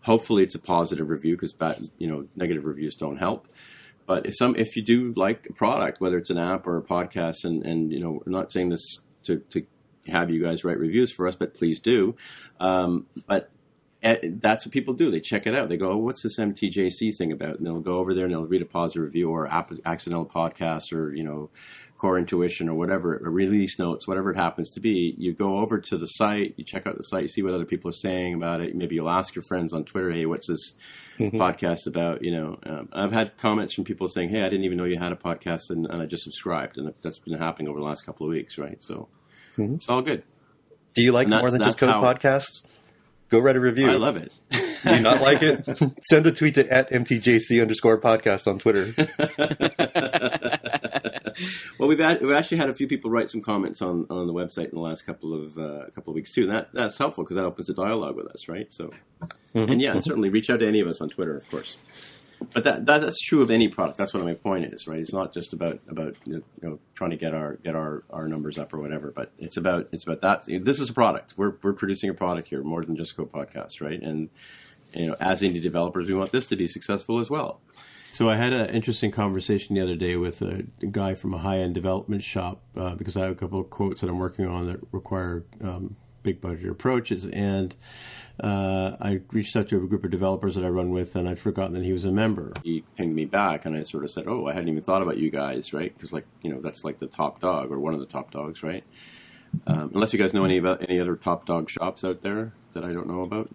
[0.02, 3.48] Hopefully, it's a positive review because bad, you know, negative reviews don't help.
[4.04, 6.82] But if some, if you do like a product, whether it's an app or a
[6.82, 9.64] podcast, and and you know, we're not saying this to to
[10.08, 12.14] have you guys write reviews for us, but please do.
[12.60, 13.50] Um, but
[14.02, 15.10] eh, that's what people do.
[15.10, 15.68] They check it out.
[15.68, 18.46] They go, oh, "What's this MTJC thing about?" And they'll go over there and they'll
[18.46, 21.50] read a positive review or app, accidental podcast or you know
[21.96, 25.96] Core Intuition or whatever, release notes, whatever it happens to be, you go over to
[25.96, 28.60] the site, you check out the site, you see what other people are saying about
[28.60, 28.74] it.
[28.74, 30.74] Maybe you'll ask your friends on Twitter, "Hey, what's this
[31.18, 31.40] Mm-hmm.
[31.40, 34.76] podcast about?" You know, um, I've had comments from people saying, "Hey, I didn't even
[34.76, 37.78] know you had a podcast, and, and I just subscribed," and that's been happening over
[37.78, 38.82] the last couple of weeks, right?
[38.82, 39.08] So
[39.56, 39.74] Mm-hmm.
[39.74, 40.22] it's all good.
[40.94, 42.66] Do you like more than just code how- podcasts?
[43.30, 43.90] Go write a review.
[43.90, 44.32] I love it.
[44.50, 45.66] Do you not like it?
[46.02, 48.94] Send a tweet to at mtjc underscore podcast on Twitter.
[51.78, 54.32] well, we've, had, we've actually had a few people write some comments on, on the
[54.32, 57.24] website in the last couple of uh, couple of weeks too, and that that's helpful
[57.24, 58.70] because that opens a dialogue with us, right?
[58.70, 58.92] So,
[59.54, 61.76] and yeah, certainly reach out to any of us on Twitter, of course.
[62.52, 63.98] But that, that that's true of any product.
[63.98, 64.98] That's what my point is, right?
[64.98, 68.58] It's not just about about you know trying to get our get our, our numbers
[68.58, 70.64] up or whatever, but it's about it's about that.
[70.64, 71.34] This is a product.
[71.36, 74.00] We're we're producing a product here, more than just Code Podcast, right?
[74.00, 74.30] And
[74.92, 77.60] you know, as indie developers, we want this to be successful as well.
[78.12, 81.74] So I had an interesting conversation the other day with a guy from a high-end
[81.74, 84.78] development shop uh, because I have a couple of quotes that I'm working on that
[84.92, 87.76] require um, big budget approaches, and
[88.42, 91.38] uh, I reached out to a group of developers that I run with, and I'd
[91.38, 92.52] forgotten that he was a member.
[92.64, 95.18] He pinged me back, and I sort of said, "Oh, I hadn't even thought about
[95.18, 95.94] you guys, right?
[95.94, 98.64] Because like you know, that's like the top dog or one of the top dogs,
[98.64, 98.82] right?
[99.68, 102.82] Um, unless you guys know any about any other top dog shops out there that
[102.84, 103.50] I don't know about."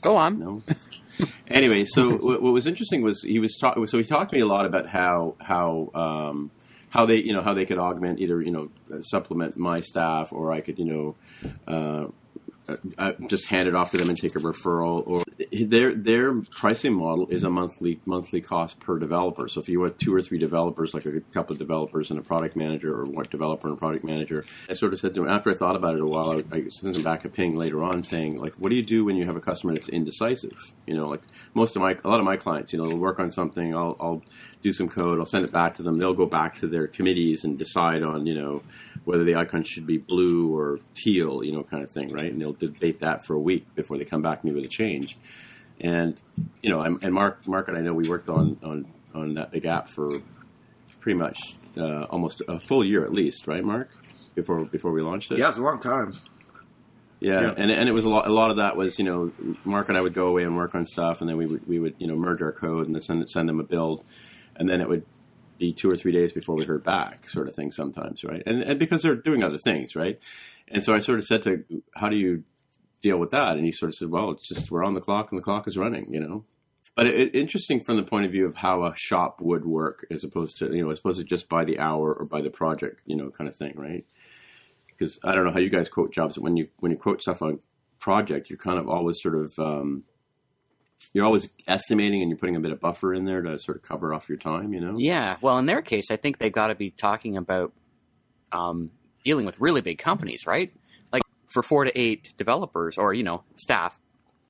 [0.00, 0.38] Go on.
[0.38, 0.62] No.
[1.48, 3.84] anyway, so what, what was interesting was he was talking.
[3.86, 6.50] So he talked to me a lot about how how um,
[6.90, 10.52] how they you know how they could augment either you know supplement my staff or
[10.52, 11.16] I could you know.
[11.66, 12.06] Uh,
[12.70, 15.02] Uh, uh, just hand it off to them and take a referral.
[15.06, 19.48] Or their their pricing model is a monthly monthly cost per developer.
[19.48, 22.22] So if you have two or three developers, like a couple of developers and a
[22.22, 25.30] product manager, or one developer and a product manager, I sort of said to him
[25.30, 27.82] after I thought about it a while, I, I sent him back a ping later
[27.82, 30.72] on saying like, what do you do when you have a customer that's indecisive?
[30.86, 31.22] You know, like
[31.54, 33.96] most of my a lot of my clients, you know, they'll work on something, I'll,
[33.98, 34.22] I'll
[34.62, 37.44] do some code, I'll send it back to them, they'll go back to their committees
[37.44, 38.62] and decide on you know
[39.04, 42.30] whether the icon should be blue or teal, you know, kind of thing, right?
[42.30, 44.68] And they'll debate that for a week before they come back to me with a
[44.68, 45.16] change.
[45.80, 46.20] And
[46.62, 49.50] you know, I'm, and Mark, Mark and I know we worked on on on that
[49.50, 50.10] big app for
[51.00, 53.88] pretty much uh, almost a full year at least, right, Mark?
[54.34, 55.38] Before before we launched it.
[55.38, 56.12] Yeah, it's a long time.
[57.18, 57.54] Yeah, Yeah.
[57.56, 58.26] and and it was a lot.
[58.26, 59.32] A lot of that was you know
[59.64, 61.78] Mark and I would go away and work on stuff, and then we would we
[61.78, 64.04] would you know merge our code and then send send them a build,
[64.56, 65.04] and then it would
[65.60, 67.70] be two or three days before we heard back, sort of thing.
[67.70, 68.42] Sometimes, right?
[68.46, 70.18] And and because they're doing other things, right?
[70.66, 72.42] And so I sort of said to, how do you
[73.02, 73.56] deal with that?
[73.56, 75.68] And he sort of said, well, it's just we're on the clock and the clock
[75.68, 76.44] is running, you know.
[76.96, 80.24] But it, interesting from the point of view of how a shop would work, as
[80.24, 83.02] opposed to you know, as opposed to just by the hour or by the project,
[83.06, 84.04] you know, kind of thing, right?
[85.00, 86.38] because I don't know how you guys quote jobs.
[86.38, 87.60] When you when you quote stuff on
[87.98, 90.04] project, you're kind of always sort of um,
[91.12, 93.82] you're always estimating and you're putting a bit of buffer in there to sort of
[93.82, 94.72] cover off your time.
[94.72, 94.96] You know?
[94.98, 95.36] Yeah.
[95.40, 97.72] Well, in their case, I think they've got to be talking about
[98.52, 98.90] um,
[99.24, 100.72] dealing with really big companies, right?
[101.12, 103.98] Like for four to eight developers or you know staff,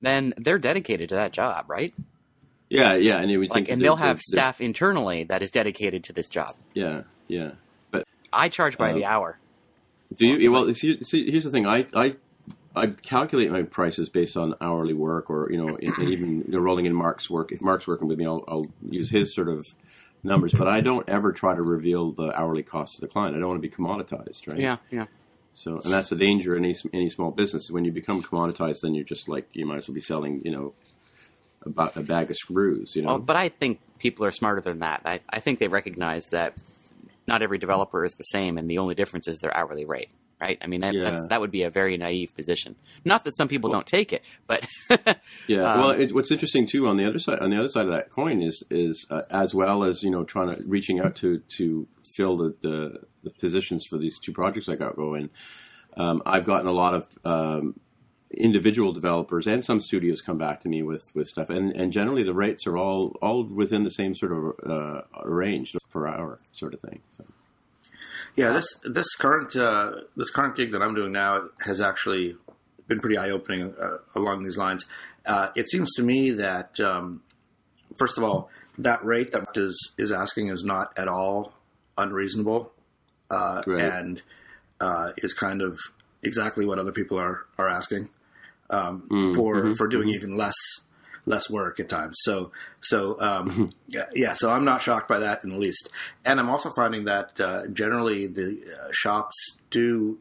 [0.01, 1.95] then they're dedicated to that job, right?
[2.69, 3.19] yeah, yeah.
[3.21, 6.29] And you Like, think and they'll the- have staff internally that is dedicated to this
[6.29, 6.53] job.
[6.75, 7.53] Yeah, yeah.
[7.91, 9.39] But I charge by Uh, the hour.
[10.15, 10.53] do you?
[10.53, 11.67] Well, see, see, here's the thing.
[11.67, 12.15] I I.
[12.75, 16.87] I calculate my prices based on hourly work, or you know, even you know, rolling
[16.87, 17.53] in Mark's work.
[17.53, 19.67] If Mark's working with me, I'll, I'll use his sort of
[20.23, 20.53] numbers.
[20.53, 23.37] But I don't ever try to reveal the hourly cost to the client.
[23.37, 24.59] I don't want to be commoditized, right?
[24.59, 25.07] Yeah, yeah.
[25.53, 27.71] So, and that's the danger in any any small business.
[27.71, 30.53] When you become commoditized, then you're just like you might as well be selling, you
[30.53, 30.75] know,
[31.67, 32.95] about a bag of screws.
[32.95, 35.03] You know, Well, but I think people are smarter than that.
[35.05, 36.55] I, I think they recognize that
[37.27, 40.11] not every developer is the same, and the only difference is their hourly rate.
[40.41, 40.59] Right?
[40.63, 41.11] I mean, that, Yeah.
[41.11, 42.77] that's, that would be a very naive position.
[43.05, 44.67] Not that some people don't take it, but
[45.47, 45.73] yeah.
[45.73, 47.93] um, well, it, what's interesting too on the other side on the other side of
[47.93, 51.39] that coin is is uh, as well as you know trying to reaching out to
[51.57, 55.31] to fill the the, the positions for these two projects I got going.
[55.97, 57.79] Um, I've gotten a lot of um,
[58.31, 62.23] individual developers and some studios come back to me with, with stuff, and, and generally
[62.23, 66.75] the rates are all all within the same sort of uh, range per hour, sort
[66.75, 67.03] of thing.
[67.09, 67.25] So.
[68.37, 72.37] Yeah, this this current uh, this current gig that I'm doing now has actually
[72.87, 74.85] been pretty eye opening uh, along these lines.
[75.27, 77.23] Uh, it seems to me that um,
[77.99, 81.53] first of all, that rate that is is asking is not at all
[81.99, 82.73] unreasonable,
[83.31, 83.81] uh, Right.
[83.81, 84.23] and
[84.81, 85.79] uh, is kind of
[86.23, 88.09] exactly what other people are are asking
[88.71, 90.55] um, Mm, for mm-hmm, for doing even less
[91.27, 92.17] less work at times.
[92.23, 92.51] So
[92.81, 95.89] so um, yeah, yeah, so I'm not shocked by that in the least.
[96.25, 99.37] And I'm also finding that uh, generally the uh, shops
[99.71, 100.19] do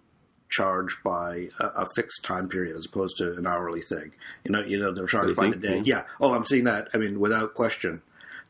[0.50, 4.12] charge by a, a fixed time period as opposed to an hourly thing.
[4.44, 5.78] You know, you know they're charged by the day.
[5.78, 5.98] Yeah.
[5.98, 6.04] Yeah.
[6.20, 6.88] Oh, I'm seeing that.
[6.94, 8.02] I mean, without question.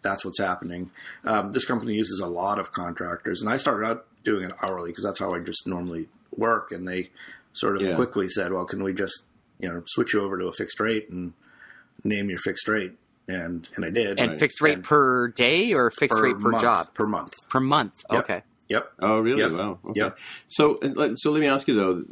[0.01, 0.91] That's what's happening.
[1.25, 4.91] Um, this company uses a lot of contractors, and I started out doing it hourly
[4.91, 6.71] because that's how I just normally work.
[6.71, 7.09] And they
[7.51, 7.95] sort of Yeah.
[7.95, 9.23] quickly said, "Well, can we just
[9.59, 11.33] you know switch you over to a fixed rate and
[12.03, 12.93] name your fixed rate?"
[13.27, 14.19] And and I did.
[14.19, 14.39] And Right.
[14.39, 16.93] fixed rate And per day or fixed rate per month, job?
[16.93, 17.33] per month.
[17.49, 18.03] Per month.
[18.11, 18.23] Yep.
[18.23, 18.43] Okay.
[18.69, 18.91] Yep.
[18.99, 19.41] Oh, really?
[19.41, 19.51] Yep.
[19.53, 19.79] Wow.
[19.83, 19.99] Okay.
[20.01, 20.19] Yep.
[20.45, 22.03] So, let- so let me ask you though,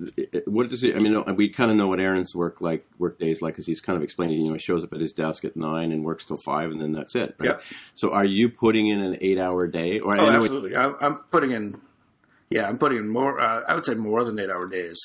[0.47, 0.95] what does it?
[0.95, 3.79] I mean, we kind of know what Aaron's work like, work days like, because he's
[3.79, 4.39] kind of explaining.
[4.41, 6.81] You know, he shows up at his desk at nine and works till five, and
[6.81, 7.35] then that's it.
[7.39, 7.49] Right?
[7.49, 7.61] Yep.
[7.93, 9.99] So, are you putting in an eight-hour day?
[9.99, 10.75] Or Oh, know it- absolutely.
[10.75, 11.79] I'm, I'm putting in,
[12.49, 13.39] yeah, I'm putting in more.
[13.39, 14.97] Uh, I would say more than eight hour days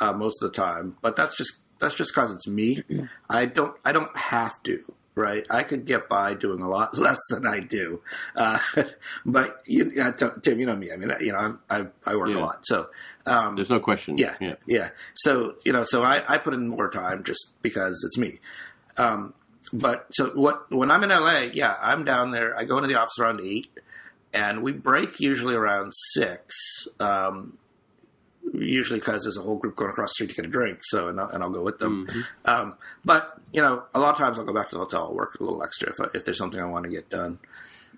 [0.00, 2.82] uh, most of the time, but that's just that's just because it's me.
[3.30, 4.80] I don't I don't have to.
[5.16, 8.00] Right, I could get by doing a lot less than I do,
[8.36, 8.58] uh,
[9.26, 10.92] but you, uh, Tim, you know me.
[10.92, 12.36] I mean, you know, I I, I work Yeah.
[12.38, 12.88] a lot, so
[13.26, 14.16] um, there's no question.
[14.16, 14.54] yeah, Yeah.
[14.66, 18.38] yeah, So you know, so I, I put in more time just because it's me.
[18.98, 19.34] Um,
[19.72, 20.70] but so what?
[20.70, 22.56] When I'm in LA, yeah, I'm down there.
[22.56, 23.68] I go into the office around eight,
[24.32, 26.54] and we break usually around six.
[27.00, 27.58] Um,
[28.52, 30.78] usually because there's a whole group going across the street to get a drink.
[30.82, 32.06] So and I'll, and I'll go with them.
[32.44, 35.14] Um, but you know, a lot of times I'll go back to the hotel, I'll
[35.14, 37.38] work a little extra if, I, if there's something I want to get done.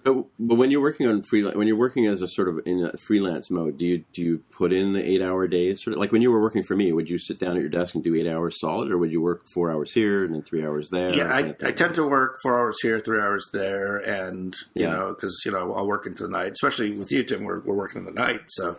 [0.05, 2.85] But, but when you're working on freelance, when you're working as a sort of in
[2.93, 5.81] a freelance mode, do you do you put in the eight-hour days?
[5.85, 7.69] Sort of like when you were working for me, would you sit down at your
[7.69, 10.43] desk and do eight hours solid, or would you work four hours here and then
[10.43, 11.15] three hours there?
[11.15, 11.55] Yeah, I.
[11.65, 14.91] I tend to work four hours here, three hours there, and you Yeah.
[14.91, 16.51] know, because you know I'll work into the night.
[16.51, 18.79] Especially with you, Tim, we're, we're working in the night, so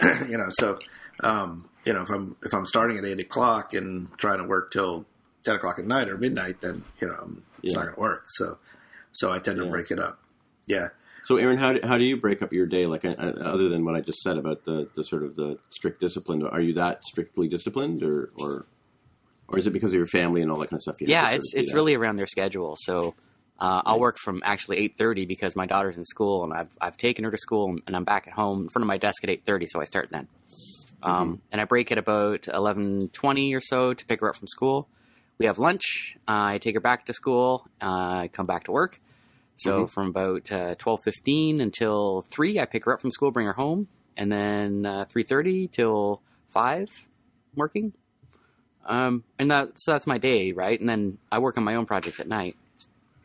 [0.28, 0.78] you know, so
[1.22, 4.70] um, you know, if I'm if I'm starting at eight o'clock and trying to work
[4.72, 5.06] till
[5.44, 7.80] ten o'clock at night or midnight, then you know it's Yeah.
[7.80, 8.24] not going to work.
[8.28, 8.58] So,
[9.12, 10.18] so I tend to break it up.
[10.66, 10.88] Yeah.
[11.24, 12.86] So, Aaron, how do, how do you break up your day?
[12.86, 16.00] Like, uh, other than what I just said about the, the sort of the strict
[16.00, 18.66] discipline, are you that strictly disciplined, or or
[19.48, 21.00] or is it because of your family and all that kind of stuff?
[21.00, 21.76] you Yeah, sort it's it's that?
[21.76, 22.74] really around their schedule.
[22.78, 23.14] So
[23.58, 26.96] uh, I'll work from actually eight thirty because my daughter's in school and I've I've
[26.96, 29.28] taken her to school and I'm back at home in front of my desk at
[29.30, 30.26] eight thirty, so I start then.
[31.02, 34.48] Um, And I break at about eleven twenty or so to pick her up from
[34.48, 34.88] school.
[35.38, 36.16] We have lunch.
[36.28, 37.66] I take her back to school.
[37.80, 39.00] Uh, I come back to work.
[39.56, 43.46] So from about uh, twelve fifteen until three, I pick her up from school, bring
[43.46, 46.88] her home, and then uh, three thirty till five,
[47.54, 47.92] working.
[48.86, 50.80] Um, and that, so that's my day, right?
[50.80, 52.56] And then I work on my own projects at night.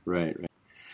[0.03, 0.51] right, right.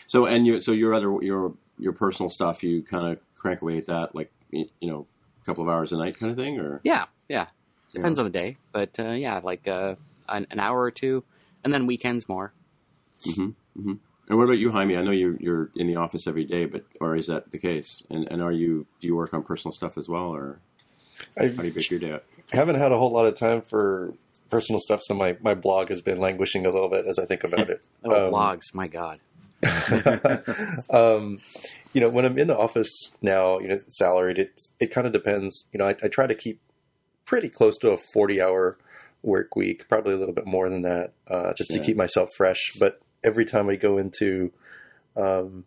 [0.08, 3.78] So, and you, so your other your your personal stuff, you kind of crank away
[3.78, 5.08] at that, like you know,
[5.42, 7.48] a couple of hours a night, kind of thing, or Yeah, yeah.
[7.94, 9.96] Depends on the day, but uh, yeah, like uh,
[10.30, 11.24] an, an hour or two,
[11.64, 12.54] and then weekends more.
[13.36, 13.50] Hmm.
[13.76, 14.96] And what about you, Jaime?
[14.96, 18.02] I know you're you're in the office every day, but or is that the case?
[18.10, 20.60] And and are you do you work on personal stuff as well, or
[21.38, 22.24] I how do you break your day up?
[22.54, 24.14] haven't had a whole lot of time for
[24.50, 27.44] personal stuff, so my, my blog has been languishing a little bit as I think
[27.46, 27.82] about it.
[28.04, 29.20] Oh, Um, blogs, my god.
[30.90, 31.40] um,
[31.94, 35.14] you know, when I'm in the office now, you know, salaried, it it kind of
[35.14, 35.66] depends.
[35.74, 36.60] You know, I, I try to keep
[37.26, 38.78] pretty close to a 40 hour
[39.24, 41.78] work week, probably a little bit more than that, uh, just Yeah.
[41.78, 42.72] to keep myself fresh.
[42.80, 44.52] But every time I go into
[45.16, 45.66] um,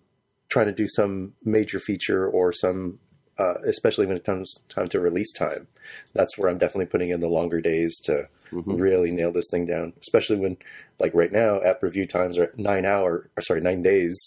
[0.49, 2.99] trying to do some major feature or some,
[3.39, 5.69] uh, especially when it comes time to release time,
[6.15, 8.27] that's where I'm definitely putting in the longer days to
[8.63, 9.93] really nail this thing down.
[10.01, 10.57] Especially when,
[10.99, 14.19] like right now, app review times are nine hour, or sorry, nine days.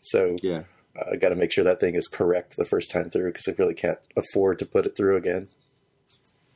[0.00, 0.64] So Yeah.
[0.96, 3.48] uh, I got to make sure that thing is correct the first time through because
[3.48, 5.48] I really can't afford to put it through again.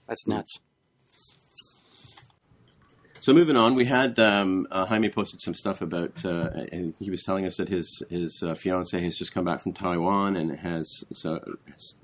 [0.06, 0.58] That's nuts.
[3.20, 7.10] So moving on, we had um, uh, Jaime posted some stuff about, uh, and he
[7.10, 10.56] was telling us that his his uh, fiance has just come back from Taiwan and
[10.56, 11.40] has so
[11.72, 11.94] has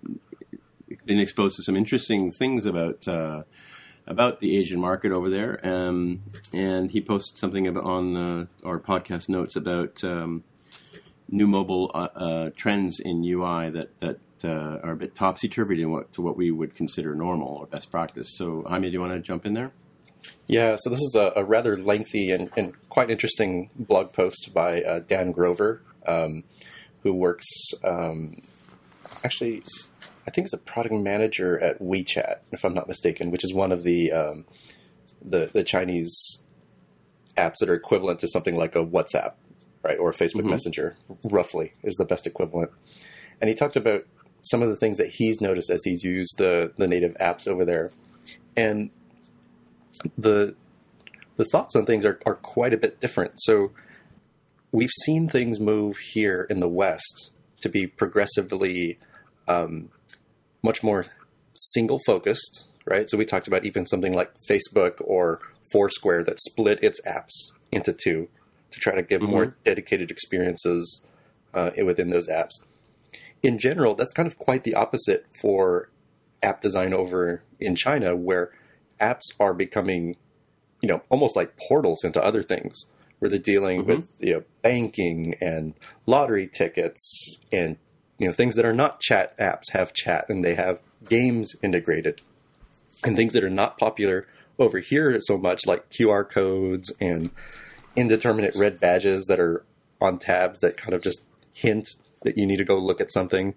[1.06, 3.44] been exposed to some interesting things about uh,
[4.06, 5.60] about the Asian market over there.
[5.66, 10.44] Um, and he posted something about, on uh, our podcast notes about um,
[11.28, 15.76] new mobile uh, uh, trends in UI that that uh, are a bit topsy turvy
[15.76, 18.36] to what to what we would consider normal or best practice.
[18.36, 19.72] So Jaime, do you want to jump in there?
[20.46, 24.82] Yeah, so this is a, a rather lengthy and, and quite interesting blog post by
[24.82, 26.44] uh, Dan Grover, um,
[27.02, 27.46] who works,
[27.82, 28.42] um,
[29.22, 29.62] actually,
[30.26, 33.72] I think he's a product manager at WeChat, if I'm not mistaken, which is one
[33.72, 34.44] of the um,
[35.22, 36.40] the, the Chinese
[37.36, 39.34] apps that are equivalent to something like a WhatsApp,
[39.82, 42.70] right, or a Facebook Messenger, roughly is the best equivalent.
[43.40, 44.06] And he talked about
[44.42, 47.64] some of the things that he's noticed as he's used the the native apps over
[47.64, 47.90] there,
[48.56, 48.90] and
[50.16, 50.54] the
[51.36, 53.32] the thoughts on things are, are quite a bit different.
[53.42, 53.72] So
[54.72, 58.98] we've seen things move here in the West to be progressively
[59.48, 59.88] um,
[60.64, 61.06] much more
[61.54, 63.08] single focused, right?
[63.08, 65.38] So we talked about even something like Facebook or
[65.72, 68.28] Foursquare that split its apps into two
[68.72, 71.04] to try to give more dedicated experiences
[71.52, 72.54] uh, within those apps.
[73.42, 75.90] in general, that's kind of quite the opposite for
[76.42, 78.50] app design over in China, where
[79.00, 80.16] apps are becoming,
[80.80, 82.86] you know, almost like portals into other things,
[83.18, 83.90] where they're dealing Mm-hmm.
[83.90, 85.74] with you know banking and
[86.06, 87.76] lottery tickets and
[88.18, 92.20] you know things that are not chat apps have chat and they have games integrated
[93.04, 94.26] and things that are not popular
[94.58, 97.30] over here so much like QR codes and
[97.96, 99.64] indeterminate red badges that are
[100.00, 101.88] on tabs that kind of just hint
[102.22, 103.54] that you need to go look at something.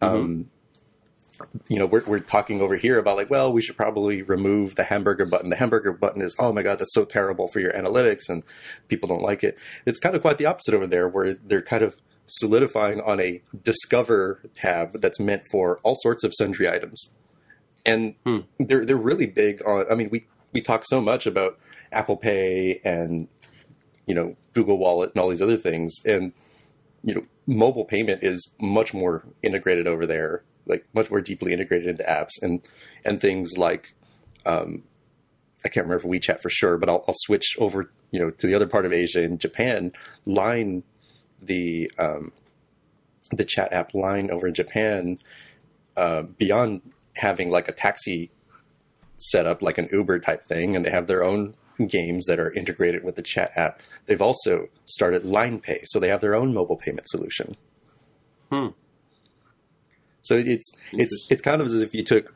[0.00, 0.50] Um,
[1.68, 4.84] you know, we're, we're talking over here about like, well, we should probably remove the
[4.84, 5.50] hamburger button.
[5.50, 8.42] The hamburger button is, oh my God, that's so terrible for your analytics and
[8.88, 9.58] people don't like it.
[9.84, 11.96] It's kind of quite the opposite over there where they're kind of
[12.26, 17.10] solidifying on a discover tab that's meant for all sorts of sundry items.
[17.84, 18.16] And
[18.58, 21.58] they're, they're really big on, I mean, we, we talk so much about
[21.92, 23.28] Apple Pay and,
[24.06, 25.94] you know, Google Wallet and all these other things.
[26.04, 26.32] And,
[27.04, 31.88] you know, mobile payment is much more integrated over there, like much more deeply integrated
[31.88, 32.60] into apps and
[33.04, 33.94] and things like
[34.44, 34.82] um,
[35.64, 38.54] I can't remember WeChat for sure, but I'll, I'll switch over, you know, to the
[38.54, 39.92] other part of Asia in Japan.
[40.24, 40.84] Line,
[41.40, 42.32] the um,
[43.30, 45.18] the chat app Line over in Japan,
[45.96, 46.82] uh, beyond
[47.16, 48.30] having like a taxi
[49.16, 51.54] set up like an Uber type thing, and they have their own
[51.88, 53.80] games that are integrated with the chat app.
[54.06, 57.56] They've also started Line Pay, so they have their own mobile payment solution.
[58.50, 58.68] Hmm.
[60.22, 62.34] So it's it's it's kind of as if you took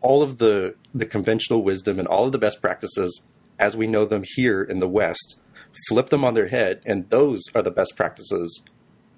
[0.00, 3.22] all of the the conventional wisdom and all of the best practices
[3.58, 5.39] as we know them here in the West,
[5.88, 8.62] flip them on their head, and those are the best practices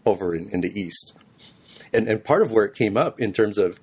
[0.05, 1.17] over in, in the East.
[1.93, 3.81] And and part of where it came up in terms of,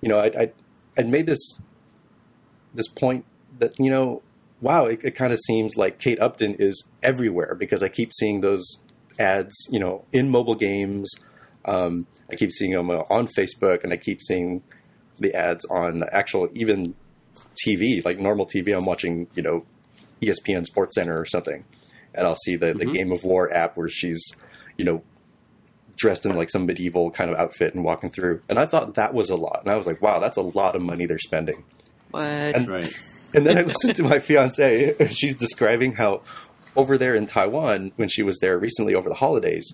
[0.00, 0.52] you know, I I
[0.96, 1.60] I'd made this
[2.74, 3.24] this point
[3.58, 4.22] that you know,
[4.60, 8.40] wow, it, it kind of seems like Kate Upton is everywhere because I keep seeing
[8.40, 8.82] those
[9.18, 11.10] ads, you know, in mobile games.
[11.64, 14.62] Um, I keep seeing them uh, on Facebook, and I keep seeing
[15.18, 16.94] the ads on actual even
[17.64, 18.76] TV, like normal TV.
[18.76, 19.64] I'm watching, you know,
[20.20, 21.64] ESPN Sports Center or something,
[22.14, 22.92] and I'll see the, the mm-hmm.
[22.92, 24.22] Game of War app where she's,
[24.76, 25.02] you know,
[25.96, 28.42] dressed in like some medieval kind of outfit and walking through.
[28.48, 30.76] And I thought that was a lot, and I was like, wow, that's a lot
[30.76, 31.64] of money they're spending.
[32.10, 32.22] What?
[32.22, 32.92] And- Right.
[33.34, 34.94] And then I listened to my fiance.
[35.10, 36.20] She's describing how
[36.76, 39.72] over there in Taiwan, when she was there recently over the holidays,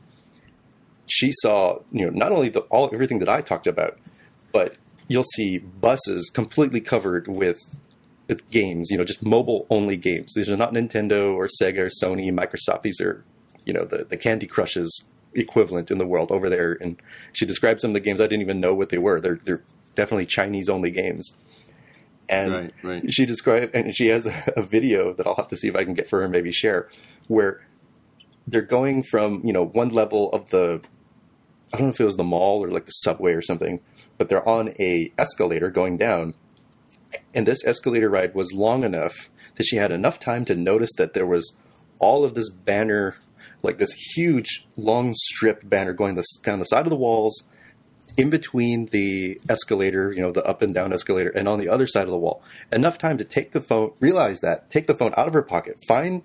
[1.09, 3.99] she saw you know not only the, all everything that I talked about,
[4.53, 4.77] but
[5.09, 7.59] you'll see buses completely covered with, with
[8.37, 8.89] games.
[8.91, 10.35] You know, just mobile only games.
[10.35, 12.83] These are not Nintendo or Sega or Sony, Microsoft.
[12.83, 13.25] These are
[13.65, 15.05] you know the the Candy Crushes
[15.35, 16.77] equivalent in the world over there.
[16.81, 17.01] And
[17.33, 19.21] she described some of the games I didn't even know what they were.
[19.21, 19.63] They're they're
[19.95, 21.37] definitely Chinese only games.
[22.29, 23.13] And Right, right.
[23.13, 25.85] she described, and she has a, a video that I'll have to see if I
[25.85, 26.89] can get for her, and maybe share,
[27.27, 27.67] where
[28.47, 30.83] they're going from you know one level of the,
[31.73, 33.81] I don't know if it was the mall or like the subway or something,
[34.19, 36.35] but they're on a escalator going down,
[37.35, 41.15] and this escalator ride was long enough that she had enough time to notice that
[41.15, 41.57] there was
[41.99, 43.17] all of this banner,
[43.63, 47.43] like this huge long strip banner going down the side of the walls,
[48.17, 51.87] in between the escalator, you know, the up and down escalator, and on the other
[51.87, 52.43] side of the wall.
[52.73, 55.79] Enough time to take the phone, realize that, take the phone out of her pocket,
[55.87, 56.23] find,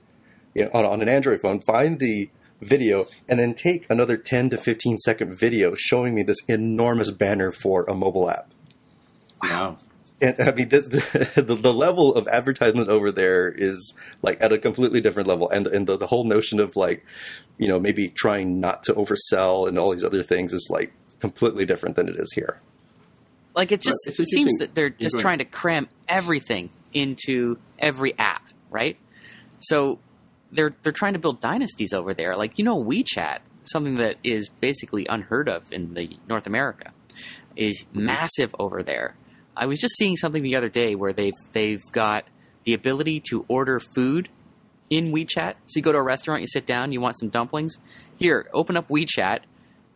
[0.55, 2.29] you know, on, on an Android phone, find the
[2.61, 7.51] video, and then take another 10 to 15 second video showing me this enormous banner
[7.51, 8.49] for a mobile app.
[9.41, 9.77] Wow.
[10.21, 14.57] And I mean, this, the, the level of advertisement over there is like at a
[14.57, 17.05] completely different level, and and the, the whole notion of like,
[17.57, 21.65] you know, maybe trying not to oversell and all these other things is like completely
[21.65, 22.59] different than it is here.
[23.55, 28.17] Like it just Right, it seems that they're just trying to cram everything into every
[28.17, 28.97] app, right?
[29.59, 29.99] So
[30.51, 32.35] they're they're trying to build dynasties over there.
[32.35, 36.93] Like you know, WeChat, something that is basically unheard of in the North America,
[37.55, 39.15] is massive over there.
[39.55, 42.25] I was just seeing something the other day where they've they've got
[42.63, 44.29] the ability to order food
[44.89, 45.55] in WeChat.
[45.65, 47.77] So you go to a restaurant, you sit down, you want some dumplings.
[48.17, 49.39] Here, open up WeChat.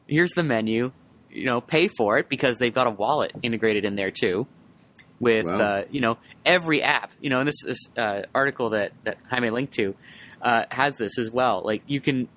[0.08, 0.92] Here's the menu.
[1.30, 4.48] You know, pay for it because they've got a wallet integrated in there too,
[5.20, 5.60] with Wow.
[5.60, 7.12] uh, you know every app.
[7.22, 9.96] You know, and this this uh, article that that Jaime linked to
[10.42, 11.62] uh, has this as well.
[11.64, 12.28] Like you can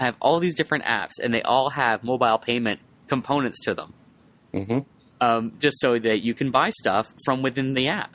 [0.00, 3.92] have all these different apps, and they all have mobile payment components to them,
[4.52, 4.78] hmm
[5.20, 8.14] um, just so that you can buy stuff from within the app.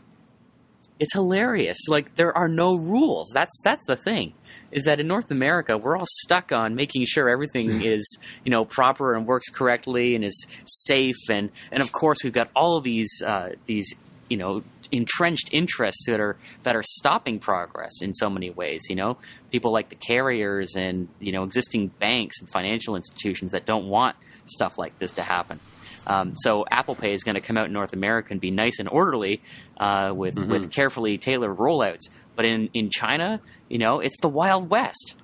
[0.99, 1.77] It's hilarious.
[1.87, 3.29] Like there are no rules.
[3.33, 4.33] That's that's the thing.
[4.71, 8.63] Is that in North America we're all stuck on making sure everything is you know
[8.63, 12.83] proper and works correctly and is safe and and of course we've got all of
[12.83, 13.93] these uh, these
[14.29, 18.83] you know entrenched interests that are that are stopping progress in so many ways.
[18.89, 19.17] You know,
[19.51, 24.15] people like the carriers and you know existing banks and financial institutions that don't want
[24.45, 25.59] stuff like this to happen.
[26.07, 28.79] Um, so Apple Pay is going to come out in North America and be nice
[28.79, 29.41] and orderly
[29.77, 30.51] uh, with Mm-hmm.
[30.51, 32.09] with carefully tailored rollouts.
[32.35, 33.39] But in in China,
[33.69, 35.15] you know, it's the Wild West.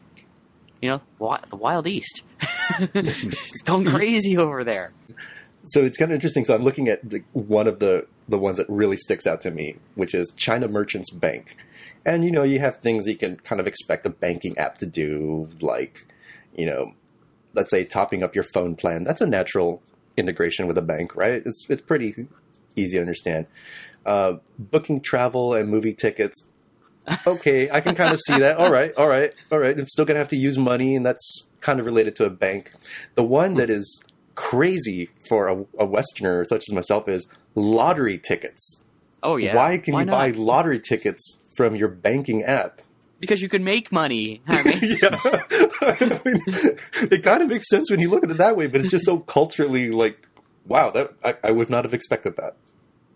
[0.82, 2.24] You know, wi- the Wild East.
[2.94, 4.94] it's going crazy over there.
[5.66, 6.46] So it's kind of interesting.
[6.46, 9.52] So I'm looking at the, one of the the ones that really sticks out to
[9.52, 11.58] me, which is China Merchants Bank.
[12.06, 14.86] And you know, you have things you can kind of expect a banking app to
[14.86, 16.06] do, like
[16.56, 16.94] you know,
[17.54, 19.04] let's say topping up your phone plan.
[19.04, 19.82] That's a natural
[20.20, 21.42] integration with a bank, right?
[21.46, 22.28] It's it's pretty
[22.76, 23.48] easy to understand.
[24.06, 26.48] Uh, booking travel and movie tickets.
[27.26, 28.58] Okay, I can kind of see that.
[28.58, 29.78] All right, all right, all right.
[29.78, 32.72] I'm still gonna have to use money, and that's kind of related to a bank.
[33.16, 34.04] The one that is
[34.36, 38.84] crazy for a, a Westerner such as myself is lottery tickets.
[39.22, 39.56] Oh yeah.
[39.56, 40.12] Why can you not?
[40.12, 42.82] buy lottery tickets from your banking app?
[43.20, 44.42] Because you can make money.
[44.48, 46.44] I mean, yeah, I mean,
[47.12, 49.06] it kind of makes sense when you look at it that way, but it's just
[49.06, 50.28] so culturally like,
[50.66, 52.56] wow, that I, I would not have expected that.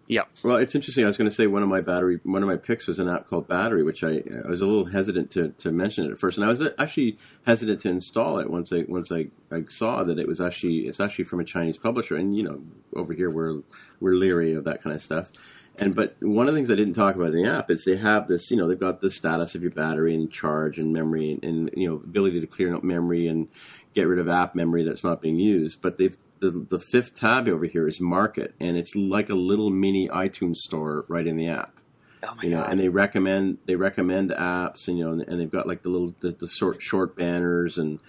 [0.08, 0.24] Yeah.
[0.44, 1.06] Well, it's interesting.
[1.06, 3.08] I was going to say one of my battery, one of my picks was an
[3.08, 6.20] app called Battery, which I, I was a little hesitant to, to mention it at
[6.20, 10.04] first, and I was actually hesitant to install it once I once I, I saw
[10.04, 12.62] that it was actually it's actually from a Chinese publisher, and you know
[12.96, 13.62] over here we're
[14.02, 15.32] we're leery of that kind of stuff.
[15.80, 17.98] And but one of the things I didn't talk about in the app is they
[17.98, 21.32] have this, you know, they've got the status of your battery and charge and memory
[21.32, 23.48] and, and you know ability to clear up memory and
[23.96, 25.82] get rid of app memory that's not being used.
[25.82, 29.70] But they've the, the fifth tab over here is Market, and it's like a little
[29.70, 31.74] mini iTunes store right in the app.
[32.22, 32.72] Oh my You know, god.
[32.72, 36.14] and they recommend they recommend apps, and you know, and they've got like the little
[36.20, 38.00] the, the short short banners, and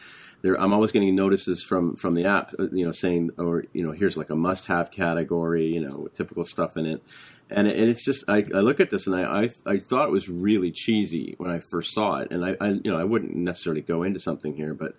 [0.43, 3.83] they're, I'm always getting notices from from the app, uh, you know, saying or you
[3.87, 7.03] know, here's like a must have category, you know, typical stuff in it,
[7.51, 10.13] and and it's just I, I look at this and I, I I thought it
[10.13, 13.35] was really cheesy when I first saw it, and I, I you know I wouldn't
[13.35, 14.95] necessarily go into something here, but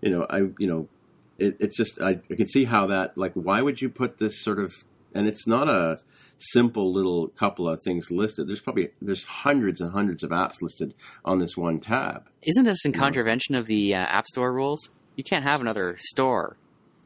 [0.00, 0.88] you know I you know
[1.38, 4.42] it, it's just I, I can see how that like why would you put this
[4.42, 4.72] sort of
[5.14, 5.98] and it's not a
[6.38, 8.48] simple little couple of things listed.
[8.48, 10.94] There's probably there's hundreds and hundreds of apps listed
[11.24, 12.28] on this one tab.
[12.42, 14.90] Isn't this in contravention of the uh, App Store rules?
[15.16, 16.56] You can't have another store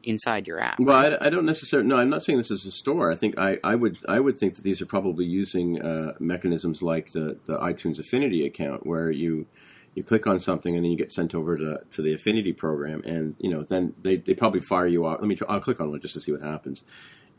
[0.05, 0.79] inside your app.
[0.81, 3.39] well I, I don't necessarily no i'm not saying this is a store i think
[3.39, 7.37] i, I would i would think that these are probably using uh, mechanisms like the,
[7.47, 9.47] the itunes affinity account where you
[9.95, 13.03] you click on something and then you get sent over to, to the affinity program
[13.05, 15.81] and you know then they, they probably fire you off let me try, i'll click
[15.81, 16.85] on one just to see what happens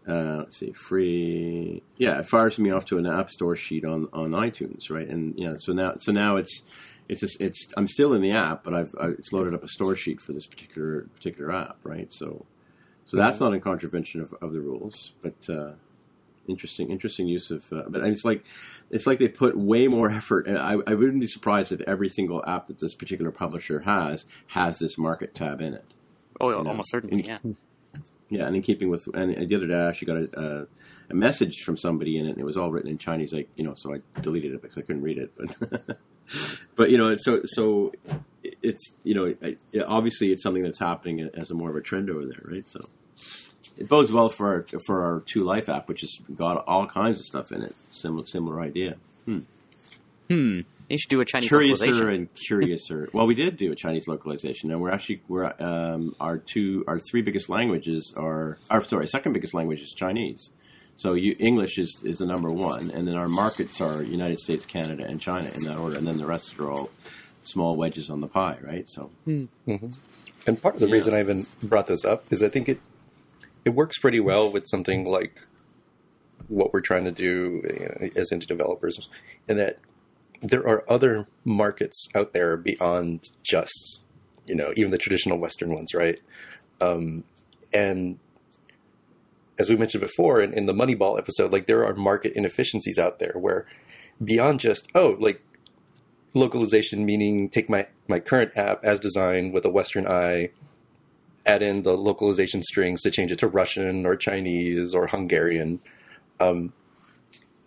[0.08, 1.82] uh, let's see, free.
[1.98, 5.08] Yeah, it fires me off to an app store sheet on, on iTunes, right?
[5.08, 6.64] And yeah, so now so now it's
[7.10, 9.68] it's just, it's I'm still in the app, but I've I, it's loaded up a
[9.68, 12.12] store sheet for this particular particular app, right?
[12.12, 12.46] So
[13.06, 15.72] so that's not in contravention of, of the rules, but uh,
[16.48, 17.72] interesting interesting use of.
[17.72, 18.44] Uh, but it's like
[18.90, 22.10] it's like they put way more effort, and I, I wouldn't be surprised if every
[22.10, 25.94] single app that this particular publisher has has this market tab in it.
[26.42, 27.54] Oh, know, almost certainly, in- yeah.
[28.28, 30.68] Yeah, and in keeping with, and the other day I actually got a, a,
[31.12, 33.32] a message from somebody in it, and it was all written in Chinese.
[33.32, 35.32] Like you know, so I deleted it because I couldn't read it.
[35.38, 36.00] But
[36.76, 37.94] but you know, it's so so
[38.66, 41.82] it's you know, it, it- obviously it's something that's happening as a more of a
[41.82, 42.66] trend over there, right?
[42.68, 42.82] So
[43.78, 47.26] it bodes well for our for our 2life app, which has got all kinds of
[47.26, 47.74] stuff in it.
[47.92, 48.98] Similar similar idea.
[49.26, 49.40] Hmm.
[50.88, 52.10] They should do a Chinese Curiouser localization.
[52.16, 53.10] and curiouser.
[53.14, 57.00] well, we did do a Chinese localization, and we're actually we're um, our two our
[57.00, 60.52] three biggest languages are our sorry second biggest language is Chinese.
[60.96, 64.66] So you, English is is the number one, and then our markets are United States,
[64.66, 66.90] Canada, and China in that order, and then the rest are all
[67.48, 68.88] small wedges on the pie, right?
[68.88, 69.12] So
[70.48, 72.80] And part of the reason I even brought this up is I think it
[73.64, 75.40] it works pretty well with something like
[76.48, 79.10] what we're trying to do you know, as indie developers,
[79.48, 79.80] and that
[80.42, 84.04] there are other markets out there beyond just
[84.46, 86.20] you know even the traditional Western ones, right?
[86.82, 87.24] Um,
[87.74, 88.20] and
[89.58, 93.20] as we mentioned before in, in the Moneyball episode, like there are market inefficiencies out
[93.20, 93.66] there where
[94.24, 95.42] beyond just oh like
[96.36, 100.50] localization meaning take my my current app as designed with a western eye
[101.46, 105.80] add in the localization strings to change it to russian or chinese or hungarian.
[106.40, 106.74] Um,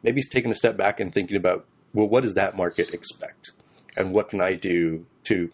[0.02, 1.64] maybe he's taking a step back and thinking about
[1.94, 3.52] well what does that market expect?
[3.96, 5.50] And what can i do to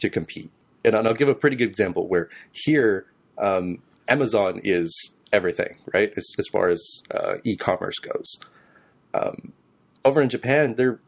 [0.00, 0.50] to compete?
[0.84, 3.06] And i'll give a pretty good example where here
[3.38, 6.12] um, amazon is everything right?
[6.16, 8.38] As, as far as uh, e-commerce goes.
[9.14, 9.52] Um,
[10.04, 11.00] over in japan they're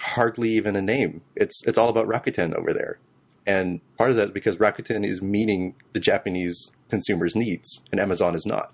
[0.00, 1.22] hardly even a name.
[1.34, 2.98] It's it's all about Rakuten over there,
[3.46, 8.34] and part of that is because Rakuten is meeting the Japanese consumers' needs, and Amazon
[8.34, 8.72] is not.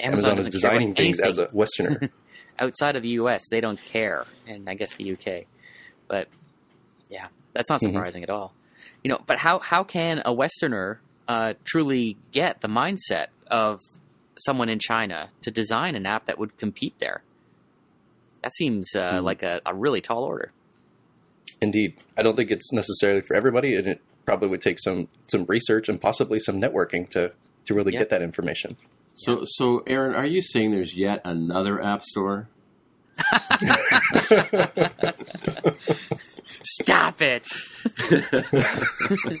[0.00, 1.48] Amazon, is care about designing things as a.
[1.52, 2.10] Westerner.
[2.58, 5.46] outside of the U.S., they don't care, and I guess the U.K.
[6.08, 6.28] But
[7.08, 7.92] yeah, that's not Mhm.
[7.92, 8.54] surprising at all.
[9.02, 13.80] You know, but how how can a Westerner uh, truly get the mindset of
[14.36, 17.22] someone in China to design an app that would compete there?
[18.44, 19.24] That seems uh, Hmm.
[19.24, 20.52] like a, a really tall order.
[21.62, 25.44] Indeed, I don't think it's necessarily for everybody, and it probably would take some some
[25.46, 27.32] research and possibly some networking to
[27.64, 28.00] to really Yeah.
[28.00, 28.76] get that information.
[29.14, 32.48] So, so Aaron, are you saying there's yet another app store?
[36.64, 37.48] Stop it!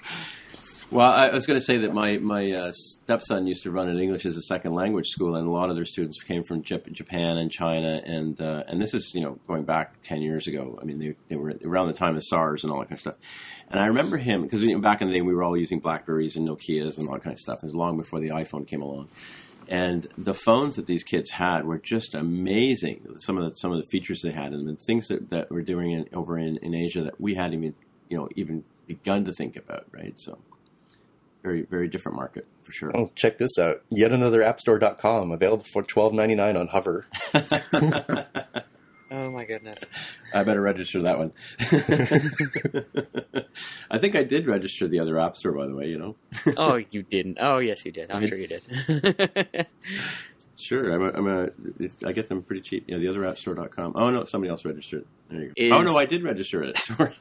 [0.90, 3.98] Well, I, was going to say that my my uh, stepson used to run an
[3.98, 6.92] English as a second language school, and a lot of their students came from Jap-
[6.92, 10.78] Japan and China, and uh, and this is you know going back ten years ago.
[10.80, 13.00] I mean, they, they were around the time of SARS and all that kind of
[13.00, 13.16] stuff.
[13.68, 15.80] And I remember him because you know, back in the day we were all using
[15.80, 17.58] Blackberries and Nokia's and all that kind of stuff.
[17.62, 19.08] It was long before the iPhone came along.
[19.66, 23.16] And the phones that these kids had were just amazing.
[23.18, 25.62] Some of the some of the features they had, and the things that, that we're
[25.62, 27.74] doing in, over in, in Asia that we hadn't even
[28.08, 29.86] you know even begun to think about.
[29.90, 30.38] Right, so
[31.44, 32.90] very very different market for sure.
[32.96, 33.82] Oh, check this out!
[33.90, 37.06] Yet another AppStore.com available for twelve ninety nine on Hover.
[39.10, 39.84] Oh my goodness!
[40.34, 41.30] I better register that one.
[43.90, 45.86] I think I did register the other app store, by the way.
[45.86, 46.16] You know,
[46.56, 47.38] Oh, you didn't.
[47.40, 48.10] Oh, yes, you did.
[48.10, 49.66] I'm sure you did.
[50.56, 50.90] sure.
[50.90, 51.48] I'm a, I'm a,
[52.08, 52.84] I get them pretty cheap.
[52.88, 53.92] Yeah, the other appstore.com.
[53.94, 55.04] Oh no, somebody else registered.
[55.30, 55.52] There you go.
[55.56, 56.76] Is- Oh no, I did register it.
[56.78, 57.16] Sorry.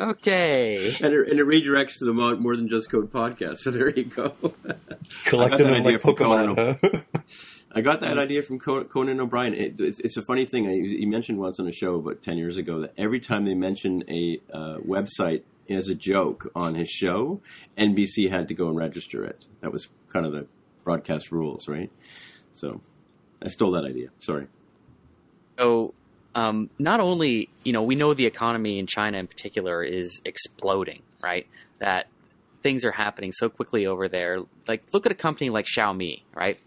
[0.00, 0.96] Okay.
[1.00, 3.58] and, it, and it redirects to the Mo- more than just code podcast.
[3.58, 4.30] So there you go.
[5.24, 6.78] Collecting that them idea like from Pokemon.
[6.80, 7.20] huh?
[7.76, 9.52] I got that idea from Conan O'Brien.
[9.52, 10.68] It, it's, it's a funny thing.
[10.68, 13.54] I, he mentioned once on a show about ten years ago that every time they
[13.54, 17.40] mentioned a uh, website as a joke on his show,
[17.76, 19.44] NBC had to go and register it.
[19.60, 20.46] That was kind of the
[20.84, 21.90] broadcast rules, right?
[22.52, 22.80] So
[23.42, 24.08] I stole that idea.
[24.20, 24.46] Sorry.
[25.58, 25.94] So,
[26.34, 31.02] um, not only you know we know the economy in China in particular is exploding,
[31.22, 31.46] right?
[31.78, 32.06] That
[32.62, 34.40] things are happening so quickly over there.
[34.66, 36.58] Like, look at a company like Xiaomi, right?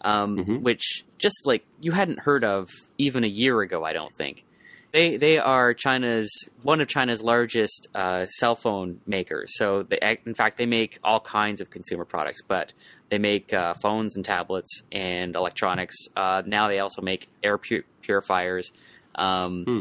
[0.00, 0.62] Um, Mhm.
[0.62, 4.44] Which just like you hadn't heard of even a year ago, I don't think.
[4.92, 6.30] They they are China's
[6.62, 9.56] one of China's largest uh, cell phone makers.
[9.56, 12.72] So they, in fact, they make all kinds of consumer products, but
[13.08, 15.96] they make uh, phones and tablets and electronics.
[16.16, 18.72] Uh, now they also make air pu- purifiers
[19.14, 19.80] um, Hmm.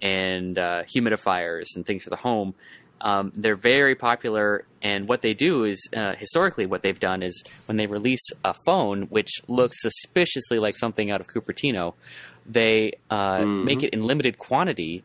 [0.00, 2.54] and uh, humidifiers and things for the home.
[3.00, 7.42] Um, they're very popular, and what they do is uh, historically what they've done is
[7.66, 11.94] when they release a phone which looks suspiciously like something out of Cupertino,
[12.46, 13.64] they uh, Mhm.
[13.64, 15.02] make it in limited quantity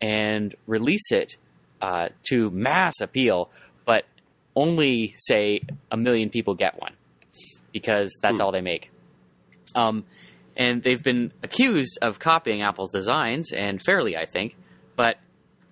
[0.00, 1.36] and release it
[1.80, 3.50] uh, to mass appeal,
[3.86, 4.04] but
[4.54, 6.92] only say a million people get one
[7.72, 8.42] because that's Hmm.
[8.42, 8.90] all they make.
[9.74, 10.04] Um,
[10.56, 14.56] and they've been accused of copying Apple's designs, and fairly, I think.
[14.96, 15.18] But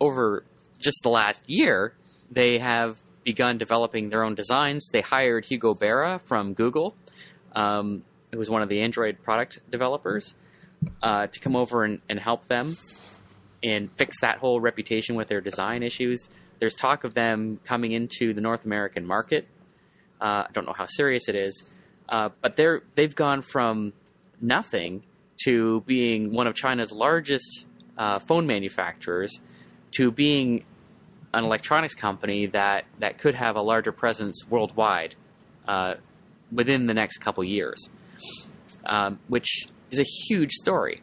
[0.00, 0.44] over
[0.78, 1.94] just the last year,
[2.30, 4.88] they have begun developing their own designs.
[4.92, 6.96] They hired Hugo Barra from Google,
[7.54, 8.02] um,
[8.32, 10.34] who was one of the Android product developers,
[11.02, 12.76] uh, to come over and, and help them
[13.62, 16.28] and fix that whole reputation with their design issues.
[16.58, 19.46] There's talk of them coming into the North American market.
[20.20, 21.62] Uh, I don't know how serious it is,
[22.08, 23.92] uh, but they're they've gone from
[24.41, 25.03] nothing
[25.45, 27.64] to being one of China's largest
[27.97, 29.41] uh, phone manufacturers
[29.93, 30.64] to being
[31.32, 35.14] an electronics company that, that could have a larger presence worldwide
[35.68, 35.95] uh,
[36.53, 37.88] within the next couple years,
[38.84, 41.03] um, which is a huge story.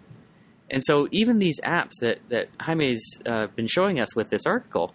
[0.69, 4.93] And so, even these apps that that Jaime's uh, been showing us with this article,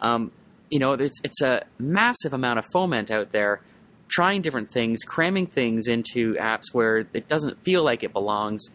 [0.00, 0.32] um,
[0.68, 3.60] you know, it's it's a massive amount of foment out there,
[4.12, 8.70] trying different things, cramming things into apps where it doesn't feel like it belongs.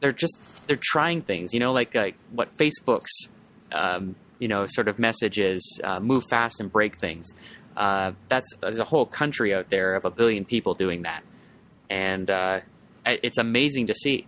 [0.00, 1.96] They're just they're trying things, you know, like
[2.30, 3.28] what Facebook's,
[3.72, 7.26] um, you know, sort of message is: uh, move fast and break things.
[7.76, 11.24] Uh, that's there's a whole country out there of a billion people doing that,
[11.88, 12.60] and uh,
[13.06, 14.26] it's amazing to see.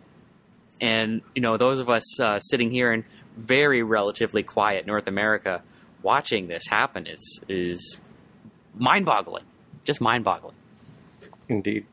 [0.80, 3.05] And you know, those of us uh, sitting here in
[3.36, 5.62] very relatively quiet North America,
[6.03, 7.99] watching this happen is is
[8.74, 9.45] mind-boggling,
[9.85, 10.55] just mind-boggling.
[11.49, 11.87] Indeed.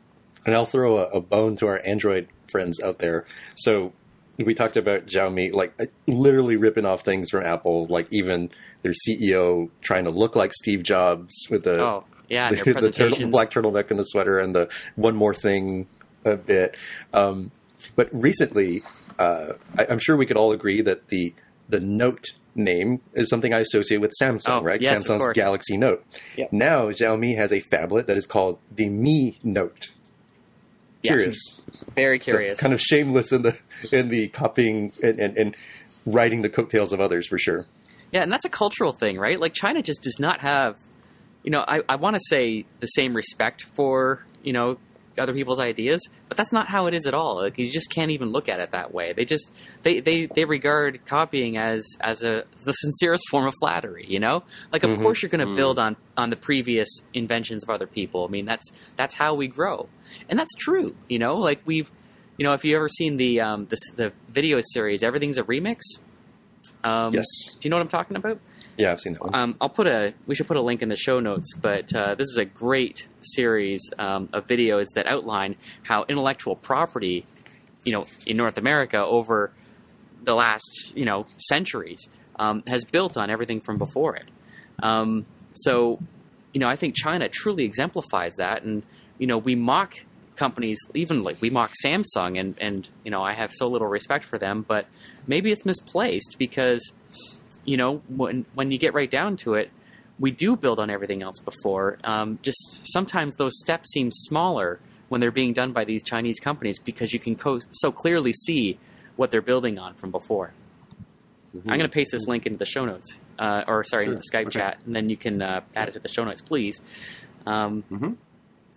[0.45, 3.25] And I'll throw a, a bone to our Android friends out there.
[3.55, 3.93] So
[4.37, 8.49] we talked about Xiaomi, like uh, literally ripping off things from Apple, like even
[8.83, 13.29] their CEO trying to look like Steve Jobs with the Oh, yeah, the, the turtle,
[13.29, 15.87] black turtleneck and the sweater and the one more thing
[16.25, 16.75] a bit.
[17.13, 17.51] Um,
[17.95, 18.83] but recently,
[19.17, 21.33] uh, I, I'm sure we could all agree that the
[21.69, 22.25] the Note
[22.57, 24.81] name is something I associate with Samsung, Oh, right?
[24.81, 25.33] yes, Samsung's.
[25.33, 26.03] Galaxy Note.
[26.35, 26.51] Yep.
[26.53, 29.89] Now Xiaomi has a phablet that is called the Mi Note.
[31.03, 31.11] Yeah.
[31.11, 31.61] curious.
[31.95, 32.53] Very So curious.
[32.53, 33.57] it's kind of shameless in the
[33.91, 35.55] in the copying and, and, and
[36.05, 37.67] riding the coattails of others for sure.
[38.11, 39.39] Yeah, and that's a cultural thing, right?
[39.39, 40.77] Like China just does not have,
[41.43, 44.77] you know, I, I want to say the same respect for, you know,
[45.17, 47.35] other people's ideas, but that's not how it is at all.
[47.35, 49.13] Like you just can't even look at it that way.
[49.13, 49.51] They just
[49.83, 54.43] they they, they regard copying as as a the sincerest form of flattery, you know?
[54.71, 58.25] Like of course you're going to build on on the previous inventions of other people.
[58.25, 59.89] I mean, that's that's how we grow.
[60.29, 61.35] And that's true, you know?
[61.35, 61.91] Like we've
[62.37, 65.79] you know, if you ever seen the um the, the video series Everything's a Remix?
[66.83, 67.25] Um, Yes.
[67.59, 68.39] Do you know what I'm talking about?
[68.77, 69.35] Yeah, I've seen that one.
[69.35, 70.13] Um, I'll put a.
[70.27, 71.53] We should put a link in the show notes.
[71.55, 77.25] But uh, this is a great series um, of videos that outline how intellectual property,
[77.83, 79.51] you know, in North America over
[80.23, 82.07] the last you know centuries
[82.37, 84.29] um, has built on everything from before it.
[84.81, 85.99] Um, so,
[86.53, 88.83] you know, I think China truly exemplifies that, and
[89.17, 89.95] you know, we mock
[90.35, 94.25] companies, even like we mock Samsung, and and you know, I have so little respect
[94.25, 94.85] for them, but
[95.25, 96.93] maybe it's misplaced because
[97.67, 99.69] you know, when when you get right down to it,
[100.17, 101.99] we do build on everything else before.
[102.03, 106.79] Um, just sometimes those steps seem smaller when they're being done by these Chinese companies
[106.79, 108.79] because you can co- so clearly see
[109.17, 110.53] what they're building on from before.
[111.55, 114.23] I'm going to paste this link into the show notes, uh, or sorry, into the
[114.31, 114.59] Skype Okay.
[114.59, 116.79] chat, and then you can uh, add it to the show notes, please,
[117.47, 118.15] um, Mhm.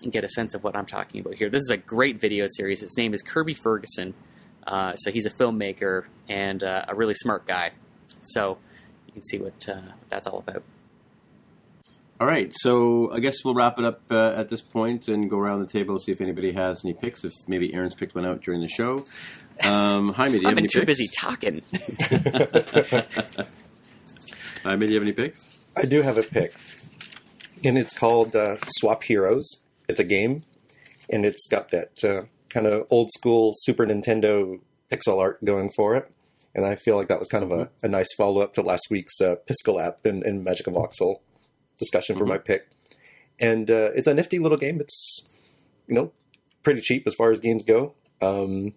[0.03, 1.51] and get a sense of what I'm talking about here.
[1.51, 2.81] This is a great video series.
[2.81, 4.15] His name is Kirby Ferguson.
[4.67, 7.73] Uh, so he's a filmmaker and uh, a really smart guy.
[8.21, 8.59] So
[9.11, 10.63] you can see what, uh, what that's all about.
[12.21, 15.39] All right, so I guess we'll wrap it up uh, at this point and go
[15.39, 17.25] around the table see if anybody has any picks.
[17.25, 19.05] If maybe Aaron's picked one out during the show.
[19.65, 20.99] Um, Jaime, do you I've have been any too picks?
[20.99, 21.63] busy talking.
[24.65, 25.59] Jaime, do you have any picks?
[25.75, 26.55] I do have a pick,
[27.65, 29.49] and it's called uh, Swap Heroes.
[29.89, 30.43] It's a game,
[31.09, 34.61] and it's got that uh, kind of old school Super Nintendo
[34.93, 36.13] pixel art going for it.
[36.55, 38.89] And I feel like that was kind of a, a nice follow up to last
[38.91, 41.21] week's uh, Piscal app and, in MagicaVoxel
[41.79, 42.69] discussion for my pick.
[43.39, 44.81] And uh, it's a nifty little game.
[44.81, 45.21] It's
[45.87, 46.13] you know
[46.63, 47.95] pretty cheap as far as games go.
[48.21, 48.75] Um,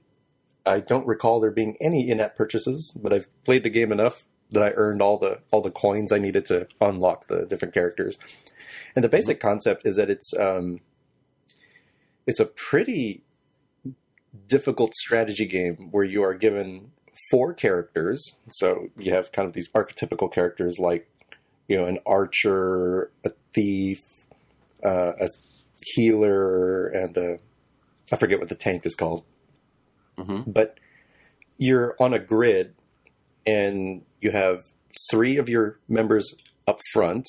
[0.65, 4.63] I don't recall there being any in-app purchases, but I've played the game enough that
[4.63, 8.17] I earned all the all the coins I needed to unlock the different characters.
[8.95, 10.79] And the basic concept is that it's um,
[12.25, 13.23] it's a pretty
[14.47, 16.91] difficult strategy game where you are given
[17.29, 18.21] four characters.
[18.49, 21.09] So you have kind of these archetypical characters like
[21.67, 24.01] you know an archer, a thief,
[24.83, 25.27] uh, a
[25.95, 27.37] healer, and a
[28.11, 29.23] I forget what the tank is called.
[30.45, 30.79] But
[31.57, 32.75] you're on a grid
[33.45, 34.61] and you have
[35.09, 36.33] three of your members
[36.67, 37.25] up front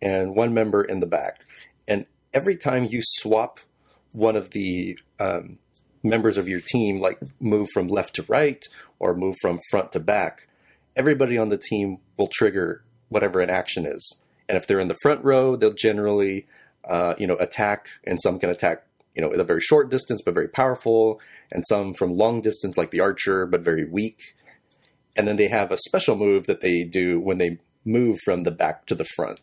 [0.00, 1.40] and one member in the back.
[1.88, 3.60] And every time you swap
[4.12, 5.58] one of the um,
[6.02, 8.64] members of your team, like move from left to right
[8.98, 10.48] or move from front to back,
[10.96, 14.16] everybody on the team will trigger whatever an action is.
[14.48, 16.46] And if they're in the front row, they'll generally,
[16.88, 18.84] uh, you know, attack, and some can attack,
[19.14, 21.20] you know, at a very short distance but very powerful,
[21.52, 24.34] and some from long distance, like the archer, but very weak.
[25.16, 28.50] And then they have a special move that they do when they move from the
[28.50, 29.40] back to the front.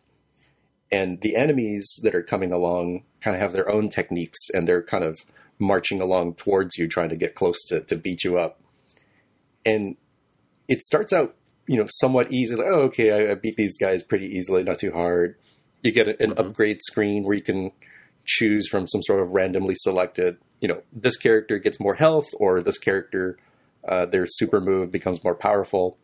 [0.92, 4.84] And the enemies that are coming along kind of have their own techniques, and they're
[4.84, 5.18] kind of
[5.60, 8.62] marching along towards you, trying to get close to, to beat you up.
[9.66, 9.98] And
[10.68, 11.36] it starts out,
[11.68, 12.56] you know, somewhat easy.
[12.56, 15.36] Like, oh, okay, I, I beat these guys pretty easily, not too hard.
[15.82, 17.72] You get a- an upgrade screen where you can
[18.26, 20.38] choose from some sort of randomly selected.
[20.60, 23.38] You know, this character gets more health, or this character,
[23.88, 25.98] uh, their super move becomes more powerful.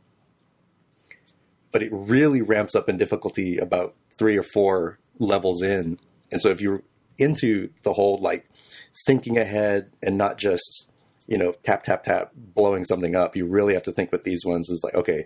[1.71, 5.99] But it really ramps up in difficulty about three or four levels in.
[6.31, 6.83] And so if you're
[7.17, 8.47] into the whole like
[9.05, 10.91] thinking ahead and not just
[11.27, 14.43] you know tap tap tap blowing something up, you really have to think with these
[14.45, 15.25] ones is like okay,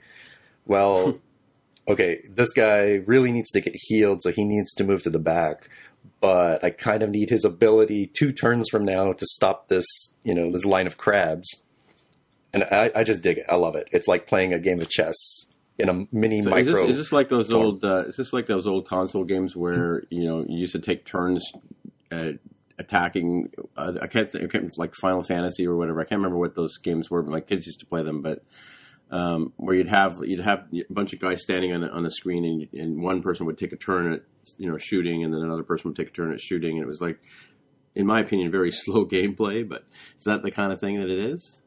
[0.65, 1.17] well,
[1.87, 5.19] okay, this guy really needs to get healed, so he needs to move to the
[5.19, 5.69] back.
[6.21, 9.85] But I kind of need his ability two turns from now to stop this,
[10.23, 11.63] you know, this line of crabs.
[12.53, 13.45] And I, I just dig it.
[13.49, 13.89] I love it.
[13.91, 15.15] It's like playing a game of chess
[15.77, 16.81] in a mini So is micro.
[16.81, 17.65] this, is this like those form.
[17.65, 17.85] old?
[17.85, 21.05] Uh, is this like those old console games where you know you used to take
[21.05, 21.51] turns
[22.11, 22.31] uh,
[22.79, 23.51] attacking?
[23.75, 26.01] Uh, I can't think, like Final Fantasy or whatever.
[26.01, 28.21] I can't remember what those games were, but my kids used to play them.
[28.21, 28.43] But
[29.11, 32.11] um, where you'd have you'd have a bunch of guys standing on the, on the
[32.11, 34.21] screen, and, and one person would take a turn at
[34.57, 36.87] you know shooting, and then another person would take a turn at shooting, and it
[36.87, 37.19] was like,
[37.95, 39.67] in my opinion, very slow gameplay.
[39.67, 39.85] But
[40.17, 41.61] is that the kind of thing that it is?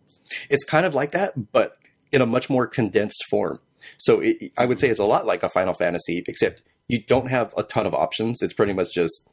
[0.48, 1.76] it's kind of like that, but
[2.12, 3.60] in a much more condensed form.
[3.98, 7.28] So it, I would say it's a lot like a Final Fantasy, except you don't
[7.28, 8.42] have a ton of options.
[8.42, 9.28] It's pretty much just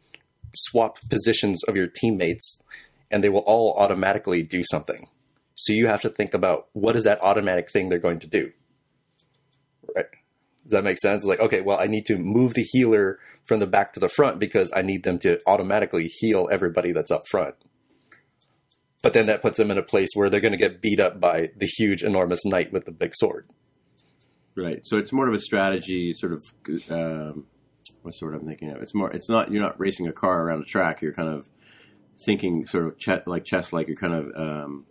[0.57, 2.61] swap positions of your teammates,
[3.09, 5.07] and they will all automatically do something.
[5.55, 8.51] So you have to think about what is that automatic thing they're going to do.
[9.95, 10.05] Right?
[10.63, 11.23] Does that make sense?
[11.23, 14.37] Like, okay, well, I need to move the healer from the back to the front
[14.37, 17.55] because I need them to automatically heal everybody that's up front.
[19.01, 21.19] But then that puts them in a place where they're going to get beat up
[21.19, 23.45] by the huge, enormous knight with the big sword.
[24.55, 24.81] Right.
[24.83, 26.43] So it's more of a strategy, sort of.
[26.89, 27.45] Um,
[28.07, 28.81] what's the word I'm thinking of?
[28.81, 29.11] It's more.
[29.11, 29.51] It's not.
[29.51, 31.01] You're not racing a car around a track.
[31.01, 31.47] You're kind of
[32.25, 33.73] thinking, sort of ch- like chess.
[33.73, 34.31] Like you're kind of.
[34.35, 34.85] Um,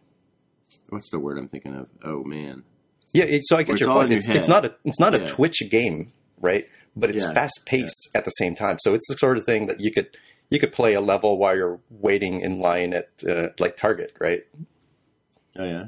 [0.91, 1.89] what's the word I'm thinking of?
[2.05, 2.63] Oh man.
[3.13, 3.25] Yeah.
[3.25, 4.11] It, so I get your point.
[4.11, 5.21] your It's, it's not a it's not Yeah.
[5.21, 6.67] a Twitch game, right?
[6.95, 7.33] But it's Yeah.
[7.33, 8.77] fast paced at the same time.
[8.81, 10.17] So it's the sort of thing that you could
[10.51, 14.45] you could play a level while you're waiting in line at uh, like Target, right?
[15.59, 15.85] Oh yeah.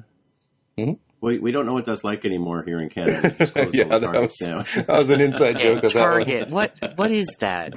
[0.78, 0.98] Mhm.
[1.20, 3.34] We we don't know what that's like anymore here in Canada.
[3.38, 4.64] Just yeah, that was, down.
[4.74, 5.98] that was an inside joke of that.
[5.98, 6.50] Target.
[6.50, 7.74] What what is that?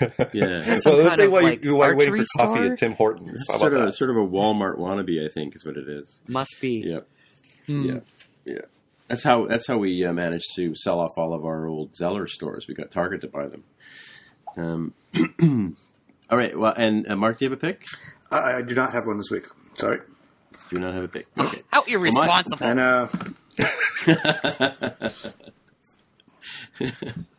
[0.32, 0.60] yeah.
[0.60, 2.78] Some well, let's say of, while, like, you, while you're waiting for archery coffee at
[2.78, 3.46] Tim Hortons.
[3.48, 3.92] How sort of that?
[3.92, 6.20] sort of a Walmart wannabe, I think, is what it is.
[6.26, 6.82] Must be.
[6.84, 7.08] Yep.
[7.66, 7.84] Hmm.
[7.84, 8.00] Yeah.
[8.44, 8.60] Yeah.
[9.06, 12.26] That's how that's how we uh, managed to sell off all of our old Zeller
[12.26, 12.66] stores.
[12.66, 13.64] We got Target to buy them.
[14.56, 14.94] Um,
[16.30, 16.58] all right.
[16.58, 17.84] Well, and uh, Mark, do you have a pick?
[18.30, 19.44] I, I do not have one this week.
[19.74, 20.00] Sorry.
[20.72, 21.26] Do not have a pick.
[21.38, 21.60] Okay.
[21.70, 22.66] How irresponsible!
[22.66, 23.08] And uh,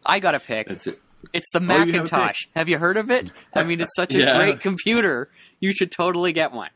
[0.06, 0.68] I got a pick.
[0.68, 1.02] That's it.
[1.34, 2.42] It's the Oh, you have Macintosh.
[2.56, 3.32] Have you heard of it?
[3.56, 4.38] I mean, it's such a Yeah.
[4.38, 5.30] great computer.
[5.60, 6.70] You should totally get one.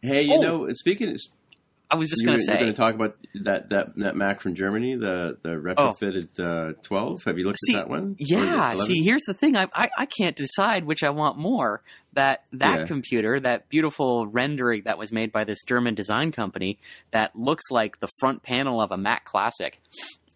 [0.00, 0.40] Hey, you Oh.
[0.64, 1.14] know, speaking,
[1.90, 2.52] I was just going to say.
[2.52, 6.74] you're going to talk about that, that that Mac from Germany, the the retrofitted uh,
[6.82, 7.24] 12.
[7.24, 8.14] Have you looked See, at that one?
[8.18, 8.74] Yeah.
[8.74, 9.56] See, here's the thing.
[9.56, 11.82] I, I I can't decide which I want more.
[12.12, 12.86] That that Yeah.
[12.86, 16.78] computer, that beautiful rendering that was made by this German design company,
[17.12, 19.80] that looks like the front panel of a Mac Classic.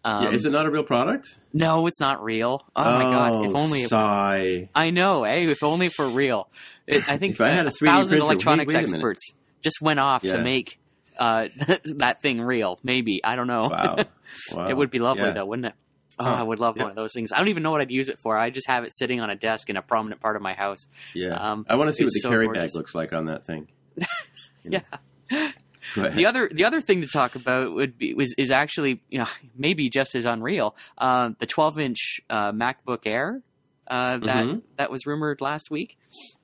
[0.05, 1.35] Um, yeah, is it not a real product?
[1.53, 2.65] No, it's not real.
[2.75, 3.45] Oh, my god!
[3.45, 3.83] If only.
[3.83, 4.69] It, sigh.
[4.75, 5.23] I know.
[5.23, 6.49] Hey, if only for real.
[6.87, 8.95] It, I think If I had a 3D thousand printer, electronics wait- wait a minute.
[8.97, 9.31] experts
[9.61, 10.37] just went off Yeah.
[10.37, 10.77] to make
[11.17, 11.47] uh,
[11.97, 12.79] that thing real.
[12.83, 13.67] Maybe I don't know.
[13.69, 13.95] Wow.
[14.53, 14.67] wow.
[14.69, 15.31] It would be lovely Yeah.
[15.31, 15.73] though, wouldn't it?
[16.19, 16.25] Oh.
[16.25, 16.83] I would love Yeah.
[16.83, 17.31] one of those things.
[17.31, 18.37] I don't even know what I'd use it for.
[18.37, 20.87] I just have it sitting on a desk in a prominent part of my house.
[21.15, 21.33] Yeah.
[21.33, 22.71] Um, I want to see what the so carry gorgeous.
[22.73, 23.67] bag looks like on that thing.
[24.63, 24.79] Yeah.
[25.95, 29.27] The other the other thing to talk about would be was is actually you know
[29.57, 30.75] maybe just as unreal.
[30.97, 33.41] Uh, the 12 inch uh, MacBook Air
[33.87, 34.61] uh, that Mhm.
[34.77, 35.97] that was rumored last week.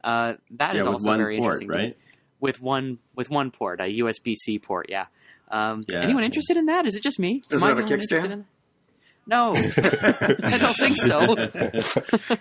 [0.04, 1.70] Uh, that is yeah, with also very port, interesting.
[1.70, 1.98] right?
[2.40, 4.88] With one with one port, a USB C port.
[4.90, 5.06] Yeah.
[5.52, 6.02] Um, Yeah.
[6.02, 6.86] Anyone interested in that?
[6.86, 7.42] Is it just me?
[7.50, 8.02] Does Am it I have a kickstand?
[8.02, 8.46] interested in-
[9.28, 11.20] No, I don't think so.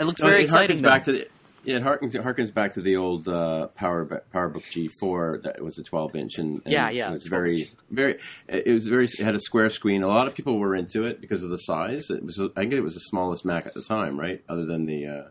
[0.00, 0.78] it looks No, very it exciting.
[0.78, 1.28] harkens back to the,
[1.64, 4.64] yeah, it harkens, it harkens back to the old uh, Power PowerBook
[5.02, 8.18] G4 that was a 12 inch and, and Yeah, yeah, it was 12 very very
[8.48, 10.02] it was very it had a square screen.
[10.02, 12.10] A lot of people were into it because of the size.
[12.10, 14.42] It was I think it was the smallest Mac at the time, right?
[14.48, 15.22] Other than the uh,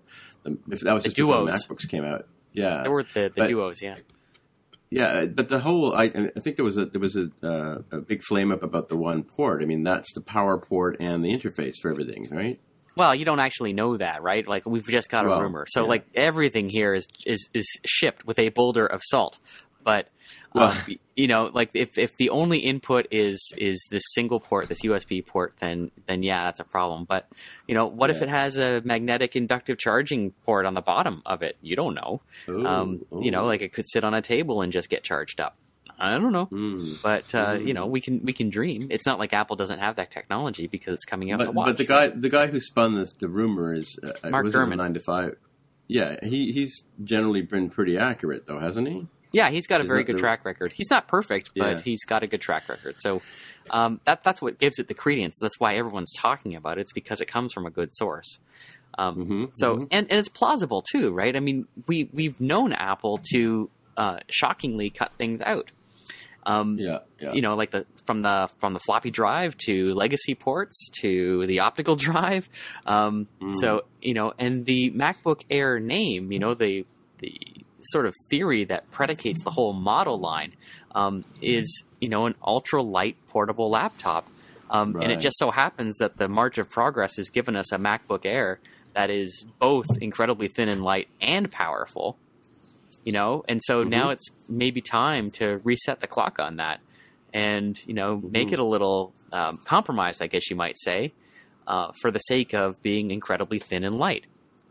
[0.43, 1.67] the if that was The just before the Duos.
[1.67, 2.27] MacBooks came out.
[2.55, 3.95] Yeah, There were the, the But- duos, yeah.
[4.91, 7.97] Yeah, but the whole I, I think there was a there was a, uh, a
[8.01, 9.61] big flame up about the one port.
[9.61, 12.59] I mean, that's the power port and the interface for everything, right?
[12.95, 14.47] Well, you don't actually know that, right?
[14.47, 15.65] Like we've just got a Well, rumor.
[15.67, 15.89] So yeah.
[15.89, 19.39] like everything here is is is shipped with a boulder of salt.
[19.83, 20.07] But
[20.53, 24.67] Well- y- you know, like if if the only input is is this single port,
[24.69, 27.05] this USB port, then then yeah, that's a problem.
[27.05, 27.27] But
[27.67, 31.41] you know, what if it has a magnetic inductive charging port on the bottom of
[31.41, 31.57] it?
[31.61, 32.21] You don't know.
[32.49, 35.39] Ooh, um, you know, like it could sit on a table and just get charged
[35.39, 35.55] up.
[35.97, 36.47] I don't know.
[36.47, 37.01] Mm.
[37.01, 37.67] But uh, Mm.
[37.67, 38.87] you know, we can we can dream.
[38.91, 41.67] It's not like Apple doesn't have that technology because it's coming out But, the watch.
[41.67, 44.77] but the guy the guy who spun this, the rumor is uh, Mark was Gurman.
[44.77, 45.37] nine to five.
[45.87, 49.07] Yeah, he he's generally been pretty accurate though, hasn't he?
[49.31, 50.71] Yeah, he's got a very good the- track record.
[50.73, 51.81] He's not perfect, but Yeah.
[51.83, 52.95] he's got a good track record.
[52.99, 53.21] So
[53.69, 55.37] um, that that's what gives it the credence.
[55.41, 56.81] That's why everyone's talking about it.
[56.81, 58.39] It's because it comes from a good source.
[58.97, 59.81] Um, Mhm, so mhm.
[59.91, 61.35] and, and it's plausible too, right?
[61.35, 65.71] I mean, we we've known Apple to uh, shockingly cut things out.
[66.45, 67.33] Um, Yeah, yeah.
[67.33, 71.59] You know, like the from the from the floppy drive to legacy ports to the
[71.59, 72.47] optical drive.
[72.85, 73.53] Um, Mm.
[73.55, 76.85] So you know, and the MacBook Air name, you know, the
[77.17, 77.33] the
[77.87, 80.53] sort of theory that predicates the whole model line
[80.93, 84.27] um, is you know an ultra light portable laptop.
[84.69, 87.77] Um, And it just so happens that the march of progress has given us a
[87.77, 88.59] MacBook Air
[88.93, 92.17] that is both incredibly thin and light and powerful.
[93.03, 93.89] You know, and so Mm-hmm.
[93.89, 96.79] now it's maybe time to reset the clock on that,
[97.33, 98.53] and you know, make Mm-hmm.
[98.53, 101.13] it a little um, compromised, I guess you might say,
[101.67, 104.25] uh, for the sake of being incredibly thin and light,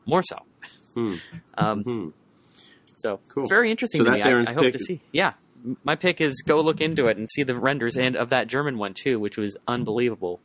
[0.04, 0.38] more so.
[0.94, 1.16] Hmm.
[2.96, 3.46] So Cool.
[3.48, 4.16] very interesting So to me.
[4.18, 4.72] that's I, Aaron's I hope pick.
[4.74, 5.00] to see.
[5.12, 5.34] Yeah,
[5.84, 8.78] my pick is go look into it and see the renders and of that German
[8.78, 10.40] one too, which was unbelievable.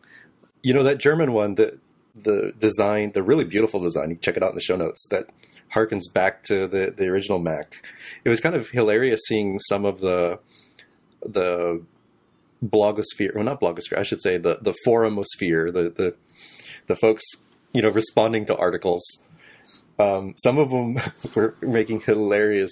[0.63, 1.77] You know that German one, the
[2.15, 4.09] the design, the really beautiful design.
[4.09, 5.07] You can check it out in the show notes.
[5.09, 5.29] That
[5.73, 7.83] harkens back to the the original Mac.
[8.23, 10.39] It was kind of hilarious seeing some of the
[11.25, 11.81] the
[12.63, 16.15] blogosphere, well, not blogosphere, I should say the the forumosphere, the the
[16.87, 17.23] the folks
[17.73, 19.01] you know responding to articles.
[19.99, 20.97] Um, some of them
[21.35, 22.71] were making hilarious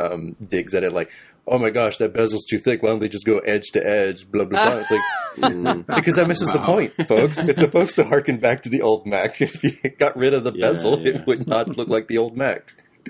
[0.00, 1.10] um, digs at it, like,
[1.46, 2.82] "Oh my gosh, that bezel's too thick.
[2.82, 4.80] Why don't they just go edge to edge?" Blah blah blah.
[4.80, 5.00] It's like
[5.32, 5.86] Mm.
[5.96, 7.38] because that misses the point, folks.
[7.38, 9.40] It's supposed to harken back to the old Mac.
[9.40, 11.14] If you got rid of the Yeah, bezel, yeah.
[11.14, 12.64] it would not look like the old Mac.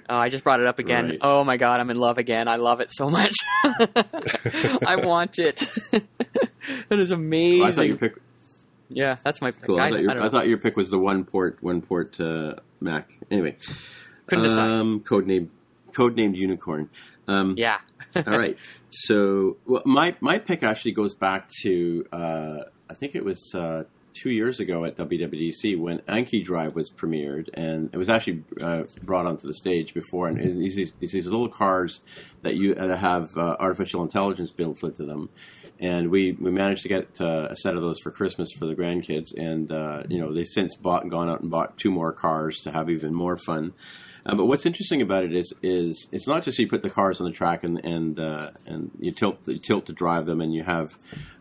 [0.09, 1.09] Oh, I just brought it up again.
[1.09, 1.19] Right.
[1.21, 2.47] Oh my god, I'm in love again.
[2.47, 3.35] I love it so much.
[3.65, 5.69] I want it.
[6.89, 7.63] that is Well, amazing.
[7.65, 8.15] I thought your pick.
[8.95, 9.63] Yeah, that's my pick.
[9.65, 9.81] Cool.
[9.81, 12.55] I, thought your, I I thought your pick was the one port, one port uh,
[12.81, 13.19] Mac.
[13.31, 13.57] Anyway,
[14.27, 14.69] couldn't decide.
[14.69, 15.49] um, codename,
[15.93, 16.91] codenamed Unicorn.
[17.29, 17.79] Um, Yeah.
[18.17, 18.57] all right.
[18.91, 22.57] So well, my my pick actually goes back to uh,
[22.91, 23.85] I think it was uh,
[24.15, 28.83] two years ago at WWDC when Anki Drive was premiered, and it was actually uh,
[29.03, 30.29] brought onto the stage before.
[30.29, 32.01] And it's these, it's these little cars
[32.43, 35.31] that you that have uh, artificial intelligence built into them.
[35.81, 38.75] And we, we managed to get uh, a set of those for Christmas for the
[38.75, 42.13] grandkids, and uh, you know they since bought and gone out and bought two more
[42.13, 43.73] cars to have even more fun.
[44.25, 47.21] Uh, but what's interesting about it is is it's not just you put the cars
[47.21, 50.55] on the track and and uh, and you tilt you tilt to drive them and
[50.55, 50.97] you have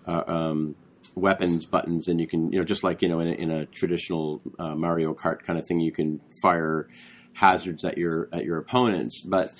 [0.07, 0.75] uh, um,
[1.13, 3.65] weapons buttons and you can you know just like you know in a, in a
[3.67, 6.87] traditional uh, Mario Kart kind of thing you can fire
[7.33, 9.53] hazards at your at your opponents, but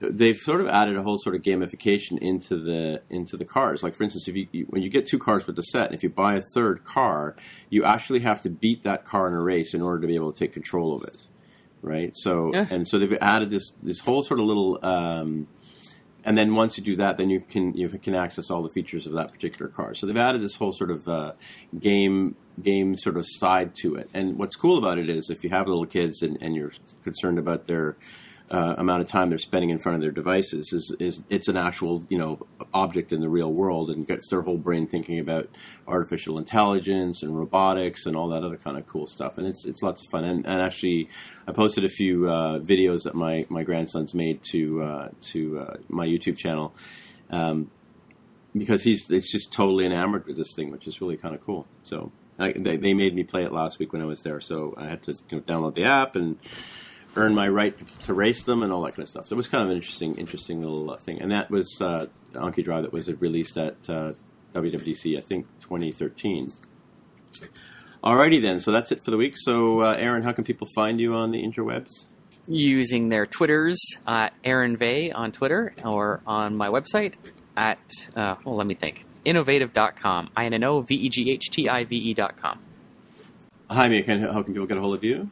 [0.00, 3.82] they've sort of added a whole sort of gamification into the into the cars.
[3.82, 6.02] Like for instance, if you, you when you get two cars with the set, if
[6.02, 7.36] you buy a third car,
[7.70, 10.32] you actually have to beat that car in a race in order to be able
[10.32, 11.16] to take control of it,
[11.82, 12.12] right?
[12.14, 12.66] So Yeah.
[12.70, 14.78] and so they've added this this whole sort of little.
[14.84, 15.48] Um,
[16.26, 19.06] and then once you do that, then you can you can access all the features
[19.06, 19.94] of that particular car.
[19.94, 21.32] So they've added this whole sort of uh,
[21.78, 24.08] game game sort of side to it.
[24.14, 26.72] And what's cool about it is if you have little kids and, and you're
[27.02, 27.96] concerned about their
[28.50, 31.56] uh, amount of time they're spending in front of their devices, is is it's an
[31.56, 32.38] actual you know
[32.72, 35.48] object in the real world and gets their whole brain thinking about
[35.88, 39.38] artificial intelligence and robotics and all that other kind of cool stuff.
[39.38, 40.24] And it's it's lots of fun.
[40.24, 41.08] And, and actually,
[41.48, 45.76] I posted a few uh, videos that my my grandson's made to uh, to uh,
[45.88, 46.74] my YouTube channel.
[47.30, 47.70] Um,
[48.56, 51.66] because he's it's just totally enamored with this thing, which is really kind of cool.
[51.82, 54.74] So I, they, they made me play it last week when I was there, so
[54.76, 56.38] I had to you know, download the app and
[57.16, 59.26] earn my right to, race them and all that kind of stuff.
[59.26, 62.06] So it was kind of an interesting interesting little uh, thing, and that was uh,
[62.32, 64.12] Anki Drive that was released at uh,
[64.54, 66.52] WWDC, I think 2013.
[68.02, 69.34] Alrighty then, so that's it for the week.
[69.36, 72.06] So uh, Aaron, how can people find you on the interwebs?
[72.46, 77.14] Using their Twitters, uh, Aaron Vegh on Twitter, or on my website
[77.56, 77.78] at,
[78.14, 80.30] uh, well, let me think, innoveghtive.com.
[80.36, 82.58] I N N O V E G H T I V E.com.
[83.70, 84.02] Jaime.
[84.02, 85.30] How can people get a hold of you?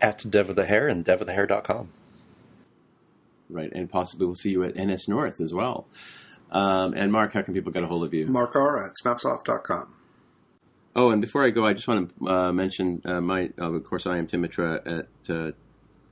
[0.00, 1.88] At Dev of the Hair and devofthehair.com.
[3.48, 5.86] Right, and possibly we'll see you at NSNorth as well.
[6.50, 8.26] Um, and Mark, how can people get a hold of you?
[8.26, 9.94] Mark R at snapsoft.com.
[10.94, 13.84] Oh, and before I go, I just want to uh, mention uh, my, uh, of
[13.84, 15.52] course, I am timmitra at uh,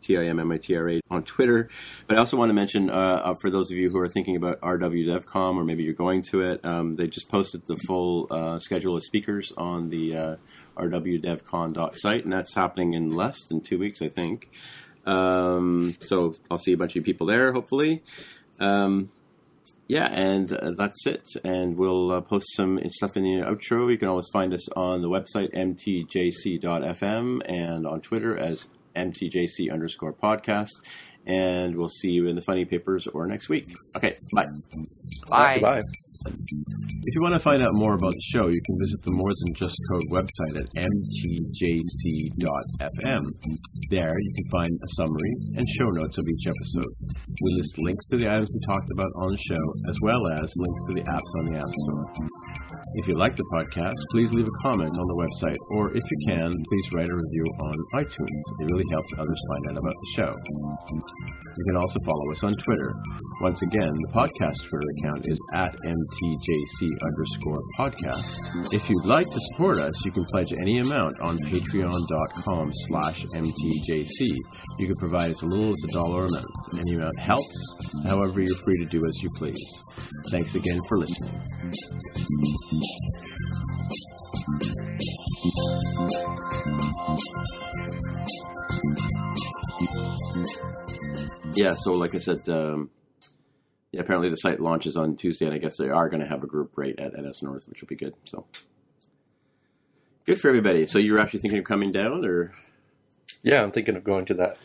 [0.04, 1.68] T I M M I T R A on Twitter.
[2.06, 4.36] But I also want to mention uh, uh, for those of you who are thinking
[4.36, 8.58] about RWDevCon or maybe you're going to it, um, they just posted the full uh,
[8.58, 10.36] schedule of speakers on the uh,
[10.76, 14.50] RWDevCon site, and that's happening in less than two weeks, I think.
[15.06, 18.02] Um, so I'll see a bunch of people there, hopefully.
[18.60, 19.10] Um,
[19.86, 21.28] yeah, and uh, that's it.
[21.44, 23.90] And we'll uh, post some stuff in the outro.
[23.90, 30.14] You can always find us on the website mtjc.fm and on Twitter as mtjc underscore
[30.14, 30.70] podcast.
[31.26, 33.74] And we'll see you in the funny papers or next week.
[33.96, 34.46] Okay, bye.
[35.28, 35.58] Bye.
[35.60, 35.82] Bye.
[36.24, 39.28] If you want to find out more about the show, you can visit the More
[39.44, 42.40] Than Just Code website at mtjc.fm.
[43.92, 46.92] There, you can find a summary and show notes of each episode.
[47.44, 50.48] We list links to the items we talked about on the show, as well as
[50.56, 52.04] links to the apps on the App Store.
[53.04, 56.18] If you like the podcast, please leave a comment on the website, or if you
[56.30, 58.40] can, please write a review on iTunes.
[58.62, 60.32] It really helps others find out about the show.
[60.32, 62.90] You can also follow us on Twitter.
[63.42, 65.74] Once again, the podcast Twitter account is at
[66.22, 68.72] mtjc underscore podcast.
[68.72, 74.36] If you'd like to support us, you can pledge any amount on patreon.com slash mtjc.
[74.78, 76.78] You can provide as little as a dollar a month.
[76.78, 77.92] Any amount helps.
[78.04, 79.82] However, you're free to do as you please.
[80.30, 81.32] Thanks again for listening.
[91.54, 92.90] Yeah, so like I said, um,
[93.94, 96.42] yeah, apparently the site launches on Tuesday, and I guess they are going to have
[96.42, 98.16] a group rate at NSNorth, which will be good.
[98.24, 98.44] So
[100.26, 100.86] good for everybody.
[100.86, 102.52] So you're actually thinking of coming down, or
[103.42, 104.58] Yeah, I'm thinking of going to that.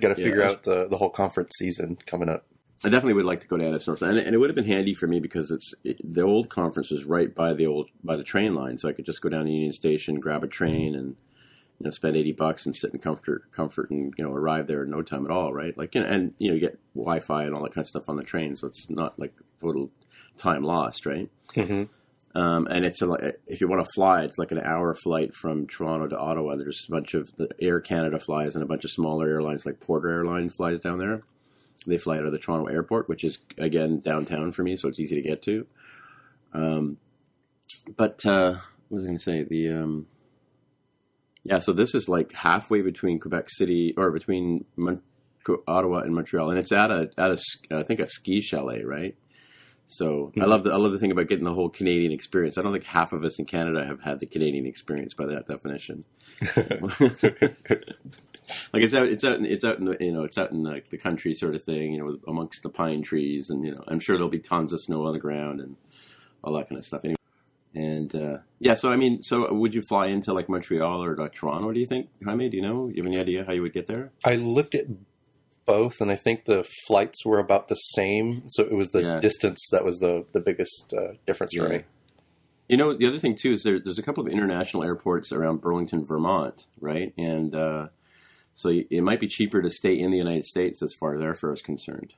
[0.00, 2.44] Got to Yeah, figure out the the whole conference season coming up.
[2.84, 4.92] I definitely would like to go to NSNorth, and, and it would have been handy
[4.92, 8.24] for me because it's it, the old conference was right by the old by the
[8.24, 11.16] train line, so I could just go down to Union Station, grab a train, and
[11.82, 14.84] you know spend eighty bucks and sit in comfort, comfort, and you know arrive there
[14.84, 15.76] in no time at all, right?
[15.76, 18.04] Like, you know, and you know, you get Wi-Fi and all that kind of stuff
[18.08, 19.90] on the train, so it's not like total
[20.38, 21.28] time lost, right?
[21.54, 21.88] Mhm.
[22.36, 25.66] Um, and it's a, if you want to fly, it's like an hour flight from
[25.66, 26.54] Toronto to Ottawa.
[26.54, 27.28] There's a bunch of
[27.60, 31.24] Air Canada flies and a bunch of smaller airlines like Porter Airline flies down there.
[31.84, 35.00] They fly out of the Toronto airport, which is again downtown for me, so it's
[35.00, 35.66] easy to get to.
[36.52, 36.96] Um,
[37.96, 38.54] but uh,
[38.88, 39.42] what was I going to say?
[39.42, 40.06] The um,
[41.44, 45.02] yeah, so this is like halfway between Quebec City or between Mon-
[45.66, 47.38] Ottawa and Montreal, and it's at a at a
[47.70, 49.16] I think a ski chalet, right?
[49.86, 50.48] So I mm-hmm.
[50.48, 52.56] love the I love the thing about getting the whole Canadian experience.
[52.56, 55.48] I don't think half of us in Canada have had the Canadian experience by that
[55.48, 56.04] definition.
[58.72, 60.62] like it's out it's out in, it's out in the, you know it's out in
[60.62, 63.82] the, the country sort of thing, you know, amongst the pine trees, and you know
[63.88, 65.76] I'm sure there'll be tons of snow on the ground and
[66.44, 67.00] all that kind of stuff.
[67.04, 67.16] Anyway,
[67.74, 71.28] and uh, yeah, so I mean, so would you fly into like Montreal or uh,
[71.32, 71.72] Toronto?
[71.72, 72.48] Do you think, Jaime?
[72.48, 72.88] Do you know?
[72.88, 74.12] Do you have any idea how you would get there?
[74.24, 74.86] I looked at
[75.64, 78.42] both, and I think the flights were about the same.
[78.48, 79.20] So it was the Yeah.
[79.20, 81.82] distance that was the the biggest uh, difference for me.
[82.68, 85.60] You know, the other thing too is there, there's a couple of international airports around
[85.60, 87.12] Burlington, Vermont, right?
[87.18, 87.88] And uh,
[88.54, 91.52] so it might be cheaper to stay in the United States as far as airfare
[91.52, 92.14] is concerned.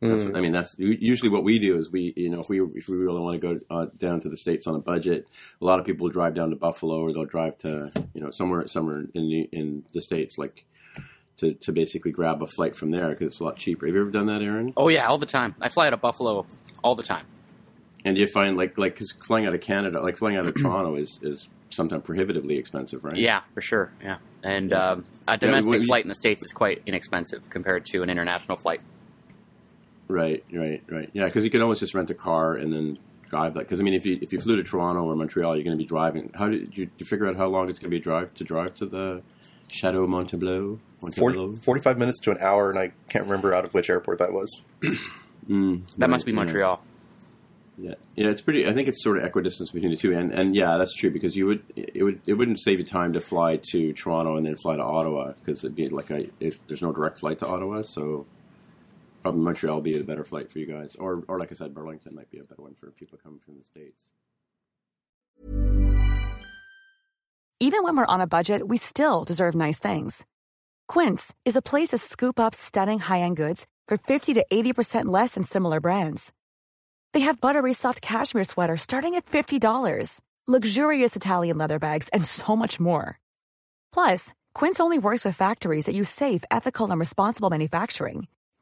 [0.00, 2.60] That's what- I mean, that's usually what we do is we, you know, if we
[2.60, 5.26] if we really want to go uh, down to the states on a budget,
[5.60, 8.30] a lot of people will drive down to Buffalo or they'll drive to, you know,
[8.30, 10.64] somewhere somewhere in the in the states, like
[11.38, 13.86] to to basically grab a flight from there because it's a lot cheaper.
[13.86, 14.72] Have you ever done that, Aaron?
[14.76, 15.54] Oh yeah, all the time.
[15.60, 16.46] I fly out of Buffalo
[16.84, 17.26] all the time.
[18.04, 20.94] And you find like like because flying out of Canada, like flying out of Toronto,
[20.94, 23.16] is is sometimes prohibitively expensive, right?
[23.16, 23.90] Yeah, for sure.
[24.02, 24.90] Yeah, and Yeah.
[24.92, 28.10] um, a domestic well, you- flight in the states is quite inexpensive compared to an
[28.10, 28.80] international flight.
[30.08, 31.10] Right, right, right.
[31.12, 32.98] Yeah, because you can always just rent a car and then
[33.28, 33.60] drive that.
[33.60, 35.82] Because I mean, if you if you flew to Toronto or Montreal, you're going to
[35.82, 36.30] be driving.
[36.34, 38.44] How did you, did you figure out how long it's going to be drive to
[38.44, 39.22] drive to the
[39.68, 40.80] Chateau Montebello?
[41.14, 44.32] 40, 45 minutes to an hour, and I can't remember out of which airport that
[44.32, 44.64] was.
[45.48, 46.32] Mm, That right, must be.
[46.32, 46.82] Montreal.
[47.78, 48.66] Yeah, yeah, it's pretty.
[48.66, 51.34] I think it's sort of equidistance between the two, and and yeah, that's true because
[51.36, 54.56] you would it would it wouldn't save you time to fly to Toronto and then
[54.56, 57.80] fly to Ottawa because it'd be like a if there's no direct flight to Ottawa,
[57.80, 58.26] so
[59.22, 61.74] probably Montreal would be a better flight for you guys, or or like I said,
[61.74, 64.10] Burlington might be a better one for people coming from the states.
[67.60, 70.24] Even when we're on a budget, we still deserve nice things.
[70.86, 75.34] Quince is a place to scoop up stunning high-end goods for 50 to 80% less
[75.34, 76.32] than similar brands.
[77.12, 82.54] They have buttery soft cashmere sweaters starting at $50, luxurious Italian leather bags, and so
[82.54, 83.18] much more.
[83.92, 88.28] Plus, Quince only works with factories that use safe, ethical, and responsible manufacturing.